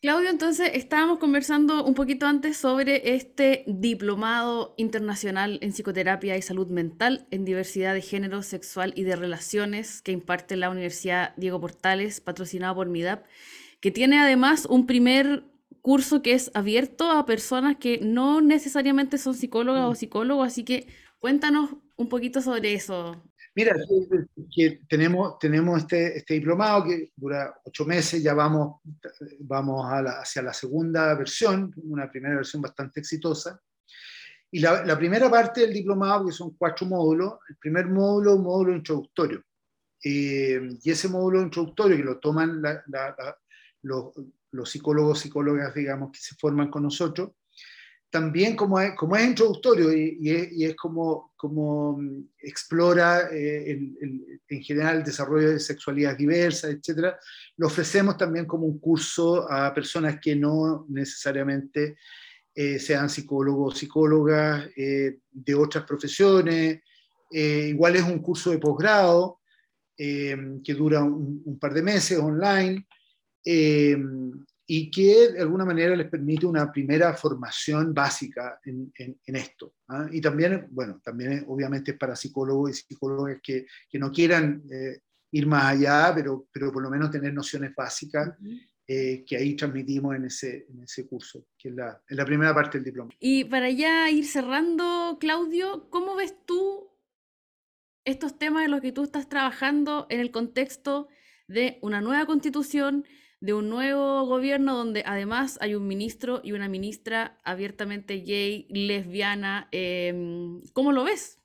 Claudio, 0.00 0.30
entonces 0.30 0.70
estábamos 0.74 1.18
conversando 1.18 1.84
un 1.84 1.94
poquito 1.94 2.26
antes 2.26 2.56
sobre 2.56 3.16
este 3.16 3.64
diplomado 3.66 4.74
internacional 4.76 5.58
en 5.60 5.72
psicoterapia 5.72 6.36
y 6.36 6.42
salud 6.42 6.68
mental 6.68 7.26
en 7.32 7.44
diversidad 7.44 7.94
de 7.94 8.00
género, 8.00 8.44
sexual 8.44 8.92
y 8.94 9.02
de 9.02 9.16
relaciones 9.16 10.00
que 10.00 10.12
imparte 10.12 10.56
la 10.56 10.70
Universidad 10.70 11.34
Diego 11.36 11.60
Portales, 11.60 12.20
patrocinado 12.20 12.76
por 12.76 12.88
MIDAP, 12.88 13.26
que 13.80 13.90
tiene 13.90 14.20
además 14.20 14.66
un 14.66 14.86
primer 14.86 15.42
curso 15.82 16.22
que 16.22 16.32
es 16.32 16.52
abierto 16.54 17.10
a 17.10 17.26
personas 17.26 17.76
que 17.78 17.98
no 18.00 18.40
necesariamente 18.40 19.18
son 19.18 19.34
psicólogas 19.34 19.84
o 19.84 19.90
mm. 19.90 19.96
psicólogos, 19.96 20.46
así 20.46 20.62
que 20.62 20.86
cuéntanos 21.18 21.70
un 21.96 22.08
poquito 22.08 22.40
sobre 22.40 22.72
eso, 22.72 23.20
Mira, 23.54 23.74
que 24.54 24.80
tenemos, 24.88 25.38
tenemos 25.38 25.78
este, 25.78 26.18
este, 26.18 26.34
diplomado 26.34 26.84
que 26.84 27.12
dura 27.16 27.54
ocho 27.64 27.84
meses, 27.84 28.22
ya 28.22 28.34
vamos, 28.34 28.80
vamos 29.40 29.86
hacia 29.90 30.42
la 30.42 30.52
segunda 30.52 31.14
versión, 31.14 31.74
una 31.84 32.10
primera 32.10 32.36
versión 32.36 32.62
bastante 32.62 33.00
exitosa. 33.00 33.60
Y 34.50 34.60
la, 34.60 34.96
primera 34.96 35.30
parte 35.30 35.62
del 35.62 35.74
diplomado, 35.74 36.26
que 36.26 36.32
son 36.32 36.54
cuatro 36.56 36.86
módulos, 36.86 37.34
el 37.50 37.56
primer 37.56 37.86
módulo 37.86 38.36
un 38.36 38.42
módulo 38.44 38.74
introductorio. 38.74 39.42
Eh, 40.02 40.78
y 40.82 40.90
ese 40.90 41.08
módulo 41.08 41.42
introductorio 41.42 41.96
que 41.96 42.04
lo 42.04 42.18
toman 42.18 42.62
los, 43.82 44.12
los, 44.52 44.70
psicólogos, 44.70 45.18
psicólogas, 45.18 45.74
digamos, 45.74 46.12
que 46.12 46.20
se 46.20 46.34
forman 46.36 46.70
con 46.70 46.84
nosotros, 46.84 47.32
también 48.10 48.56
como 48.56 48.80
es, 48.80 48.94
introductorio 49.22 49.92
y, 49.92 50.64
es, 50.64 50.74
como, 50.76 51.32
como 51.36 51.98
mm, 51.98 52.28
explora 52.40 53.28
eh, 53.32 53.78
en 54.48 54.62
general 54.62 54.98
el 54.98 55.04
desarrollo 55.04 55.50
de 55.50 55.60
sexualidades 55.60 56.18
diversas, 56.18 56.70
etc., 56.70 57.14
lo 57.56 57.66
ofrecemos 57.66 58.16
también 58.16 58.46
como 58.46 58.66
un 58.66 58.78
curso 58.78 59.50
a 59.50 59.74
personas 59.74 60.18
que 60.20 60.34
no 60.34 60.86
necesariamente 60.88 61.96
eh, 62.54 62.78
sean 62.78 63.10
psicólogos 63.10 63.74
o 63.74 63.76
psicólogas 63.76 64.68
eh, 64.76 65.18
de 65.30 65.54
otras 65.54 65.84
profesiones. 65.84 66.80
igual 67.30 67.96
es 67.96 68.02
un 68.02 68.20
curso 68.20 68.50
de 68.50 68.58
posgrado 68.58 69.40
que 69.96 70.74
dura 70.74 71.02
un, 71.02 71.42
un, 71.44 71.58
par 71.58 71.74
de 71.74 71.82
meses 71.82 72.16
online 72.16 72.86
y 74.70 74.90
que 74.90 75.32
de 75.32 75.40
alguna 75.40 75.64
manera 75.64 75.96
les 75.96 76.10
permite 76.10 76.44
una 76.44 76.70
primera 76.70 77.14
formación 77.14 77.94
básica 77.94 78.60
en, 78.62 78.92
en, 78.98 79.36
esto. 79.36 79.72
¿ah? 79.88 80.06
Y 80.12 80.20
también, 80.20 80.66
bueno, 80.70 81.00
también 81.02 81.46
obviamente 81.48 81.92
es 81.92 81.96
para 81.96 82.14
psicólogos 82.14 82.70
y 82.70 82.74
psicólogas 82.74 83.38
que, 83.42 83.64
que 83.88 83.98
no 83.98 84.12
quieran 84.12 84.62
eh, 84.70 85.00
ir 85.32 85.46
más 85.46 85.72
allá, 85.72 86.12
pero, 86.14 86.48
pero 86.52 86.70
por 86.70 86.82
lo 86.82 86.90
menos 86.90 87.10
tener 87.10 87.32
nociones 87.32 87.74
básicas 87.74 88.34
eh, 88.86 89.24
que 89.26 89.38
ahí 89.38 89.56
transmitimos 89.56 90.14
en 90.14 90.26
ese, 90.26 90.66
en 90.68 90.82
ese 90.82 91.06
curso, 91.06 91.46
que 91.56 91.70
es 91.70 91.74
la, 91.74 92.02
la 92.10 92.26
primera 92.26 92.54
parte 92.54 92.76
del 92.76 92.84
diploma. 92.84 93.10
Y 93.18 93.44
para 93.44 93.70
ya 93.70 94.10
ir 94.10 94.26
cerrando, 94.26 95.16
Claudio, 95.18 95.88
¿cómo 95.88 96.14
ves 96.14 96.34
tú 96.44 96.90
estos 98.04 98.38
temas 98.38 98.66
en 98.66 98.72
los 98.72 98.82
que 98.82 98.92
tú 98.92 99.04
estás 99.04 99.30
trabajando 99.30 100.06
en 100.10 100.20
el 100.20 100.30
contexto 100.30 101.08
de 101.46 101.78
una 101.80 102.02
nueva 102.02 102.26
constitución? 102.26 103.06
De 103.40 103.54
un 103.54 103.68
nuevo 103.68 104.26
gobierno 104.26 104.76
donde 104.76 105.04
además 105.06 105.58
hay 105.60 105.74
un 105.74 105.86
ministro 105.86 106.40
y 106.42 106.52
una 106.52 106.68
ministra 106.68 107.38
abiertamente 107.44 108.16
gay, 108.16 108.66
lesbiana. 108.68 109.68
Em, 109.70 110.60
¿Cómo 110.72 110.92
lo 110.92 111.04
ves? 111.04 111.38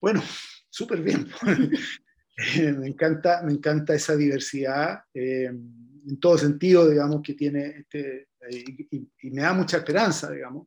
Bueno, 0.00 0.22
súper 0.70 1.02
bien. 1.02 1.28
Eh, 2.56 2.72
me, 2.72 2.88
encanta, 2.88 3.42
me 3.42 3.52
encanta 3.52 3.94
esa 3.94 4.16
diversidad 4.16 5.00
em, 5.14 5.72
en 6.08 6.20
todo 6.20 6.38
sentido, 6.38 6.88
digamos, 6.88 7.20
que 7.22 7.34
tiene, 7.34 7.66
este, 7.78 8.28
y, 8.50 9.30
me 9.30 9.42
da 9.42 9.52
mucha 9.52 9.78
esperanza, 9.78 10.30
digamos. 10.30 10.66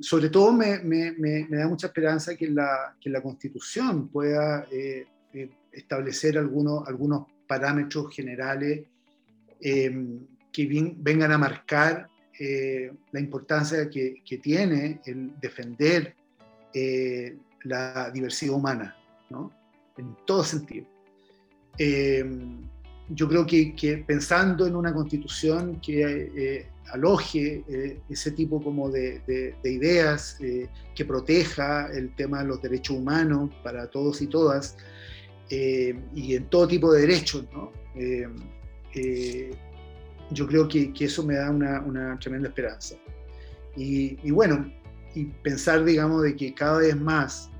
Sobre 0.00 0.30
todo 0.30 0.52
me, 0.52 0.78
me, 0.78 1.12
me, 1.12 1.46
da 1.48 1.68
mucha 1.68 1.88
esperanza 1.88 2.34
que 2.34 2.48
la, 2.48 2.96
que 2.98 3.10
la 3.10 3.22
Constitución 3.22 4.08
pueda 4.08 4.66
eh, 4.70 5.06
eh, 5.34 5.50
establecer 5.70 6.38
algunos, 6.38 6.86
algunos 6.88 7.26
parámetros 7.52 8.04
generales 8.16 8.80
em, 9.60 10.20
que 10.50 10.62
vengan 10.96 11.32
a 11.32 11.38
marcar 11.46 12.08
eh, 12.40 12.90
la 13.12 13.20
importancia 13.20 13.90
que, 13.90 14.38
tiene 14.42 15.00
el 15.04 15.38
defender 15.38 16.14
eh, 16.72 17.36
la 17.64 18.10
diversidad 18.10 18.54
humana, 18.54 18.96
¿no? 19.28 19.52
en 19.98 20.16
todo 20.24 20.42
sentido. 20.42 20.86
Em, 21.76 22.62
yo 23.10 23.28
creo 23.28 23.44
que, 23.46 24.04
pensando 24.06 24.66
en 24.66 24.74
una 24.76 24.94
constitución 24.94 25.78
que 25.82 25.96
eh, 26.00 26.66
aloje 26.94 27.62
ese 28.08 28.30
tipo 28.30 28.62
como 28.62 28.90
de, 28.90 29.20
de 29.62 29.70
ideas, 29.70 30.38
que 30.96 31.04
proteja 31.04 31.92
el 31.92 32.14
tema 32.16 32.38
de 32.42 32.48
los 32.48 32.62
derechos 32.62 32.96
humanos 32.96 33.50
para 33.62 33.90
todos 33.90 34.22
y 34.22 34.26
todas, 34.26 34.76
eh, 35.54 35.94
y 36.14 36.34
en 36.34 36.46
todo 36.46 36.66
tipo 36.66 36.90
de 36.94 37.02
derechos. 37.02 37.44
¿no? 37.52 37.70
Eh, 37.94 38.26
eh, 38.94 39.50
yo 40.30 40.46
creo 40.46 40.66
que, 40.66 40.94
que, 40.94 41.04
eso 41.04 41.22
me 41.26 41.34
da 41.34 41.50
una, 41.50 41.82
una 41.82 42.18
tremenda 42.18 42.48
esperanza. 42.48 42.96
Y, 43.76 44.18
y, 44.26 44.30
bueno, 44.30 44.72
y 45.14 45.26
pensar, 45.26 45.84
digamos, 45.84 46.22
de 46.22 46.34
que 46.36 46.54
cada 46.54 46.78
vez 46.78 46.98
más 46.98 47.50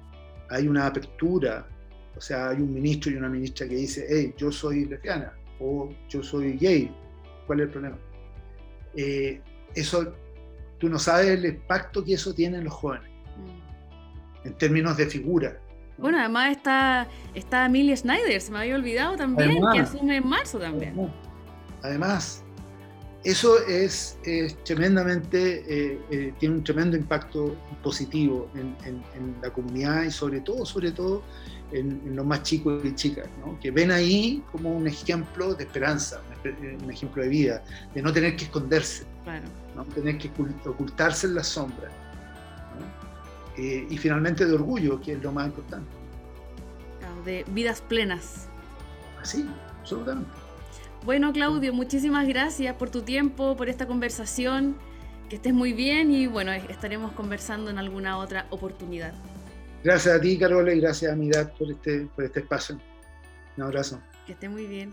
hay 0.49 0.69
una 0.69 0.87
apertura, 0.87 1.69
o 2.17 2.21
sea, 2.21 2.49
hay 2.49 2.63
un 2.63 2.73
ministro 2.73 3.13
y 3.13 3.17
una 3.17 3.29
ministra 3.29 3.69
que 3.69 3.75
dice, 3.75 4.07
hey, 4.09 4.35
yo 4.39 4.51
soy 4.51 4.87
lesbiana 4.87 5.35
o 5.61 5.91
yo 6.09 6.23
soy 6.23 6.57
gay, 6.57 6.91
¿cuál 7.47 7.61
es 7.61 7.67
el 7.67 7.73
problema? 7.73 7.99
eso, 9.75 10.15
tú 10.79 10.89
no 10.89 10.99
sabes 10.99 11.29
el 11.29 11.47
impacto 11.47 12.05
que 12.05 12.15
eso 12.15 12.35
tiene 12.35 12.59
en 12.59 12.65
los 12.65 12.75
jóvenes, 12.75 13.09
mm. 13.37 14.47
en 14.49 14.55
términos 14.55 14.97
de 14.97 15.07
figura. 15.07 15.62
Bueno, 16.03 16.19
además 16.19 16.51
está, 16.51 17.07
está 17.33 17.65
Amelia 17.65 17.97
Schneider, 17.97 18.41
se 18.41 18.51
me 18.51 18.59
había 18.59 18.75
olvidado 18.75 19.17
también, 19.17 19.63
que 19.73 19.79
asume 19.79 20.17
en 20.17 20.29
marzo 20.29 20.59
también. 20.59 20.95
Además, 21.81 22.43
eso 23.23 23.65
es, 23.69 24.19
tremendamente, 24.65 25.65
eh, 25.69 26.01
eh, 26.11 26.35
tiene 26.41 26.57
un 26.57 26.65
tremendo 26.65 26.97
impacto 26.97 27.57
positivo 27.85 28.51
en, 28.57 28.75
la 29.41 29.51
comunidad 29.51 30.03
y 30.03 30.11
sobre 30.11 30.41
todo, 30.41 30.67
sobre 30.67 30.91
todo 30.91 31.23
en, 31.71 32.17
los 32.17 32.27
más 32.27 32.43
chicos 32.43 32.85
y 32.85 32.93
chicas, 32.97 33.29
que 33.61 33.71
ven 33.71 33.93
ahí 33.93 34.43
como 34.51 34.77
un 34.77 34.89
ejemplo 34.89 35.55
de 35.55 35.63
esperanza, 35.63 36.21
un 36.83 36.91
ejemplo 36.91 37.23
de 37.23 37.29
vida, 37.29 37.63
de 37.95 38.03
no 38.03 38.13
tener 38.13 38.35
que 38.35 38.47
esconderse, 38.47 39.05
no 39.77 39.85
tener 39.85 40.19
que 40.19 40.29
ocultarse 40.67 41.29
en 41.29 41.37
la 41.37 41.45
sombra. 41.45 42.02
Eh, 43.57 43.87
y 43.89 43.99
finalmente 43.99 44.47
de 44.47 44.53
orgullo, 44.53 45.01
que 45.01 45.13
es 45.13 45.23
lo 45.23 45.33
más 45.33 45.47
importante. 45.47 45.89
de 47.25 47.45
vidas 47.49 47.81
plenas. 47.83 48.49
Así, 49.21 49.49
absolutamente. 49.81 50.31
Bueno, 51.05 51.33
Claudio, 51.33 51.73
muchísimas 51.73 52.27
gracias 52.27 52.75
por 52.77 52.91
tu 52.91 53.03
tiempo, 53.03 53.57
por 53.57 53.69
esta 53.69 53.87
conversación. 53.87 54.77
Que 55.29 55.37
estés 55.37 55.55
muy 55.55 55.73
bien 55.73 56.13
y 56.13 56.27
bueno, 56.27 56.53
estaremos 56.53 57.13
conversando 57.13 57.71
en 57.71 57.79
alguna 57.79 58.19
otra 58.19 58.47
oportunidad. 58.51 59.15
Gracias 59.83 60.17
a 60.17 60.21
ti, 60.21 60.39
Carola, 60.39 60.73
y 60.73 60.81
gracias 60.81 61.13
a 61.13 61.17
Midad 61.17 61.53
por 61.55 61.71
este, 61.71 62.07
por 62.15 62.25
este 62.25 62.41
espacio. 62.41 62.79
Un 63.57 63.65
abrazo. 63.65 64.01
Que 64.27 64.33
esté 64.33 64.49
muy 64.49 64.67
bien. 64.67 64.93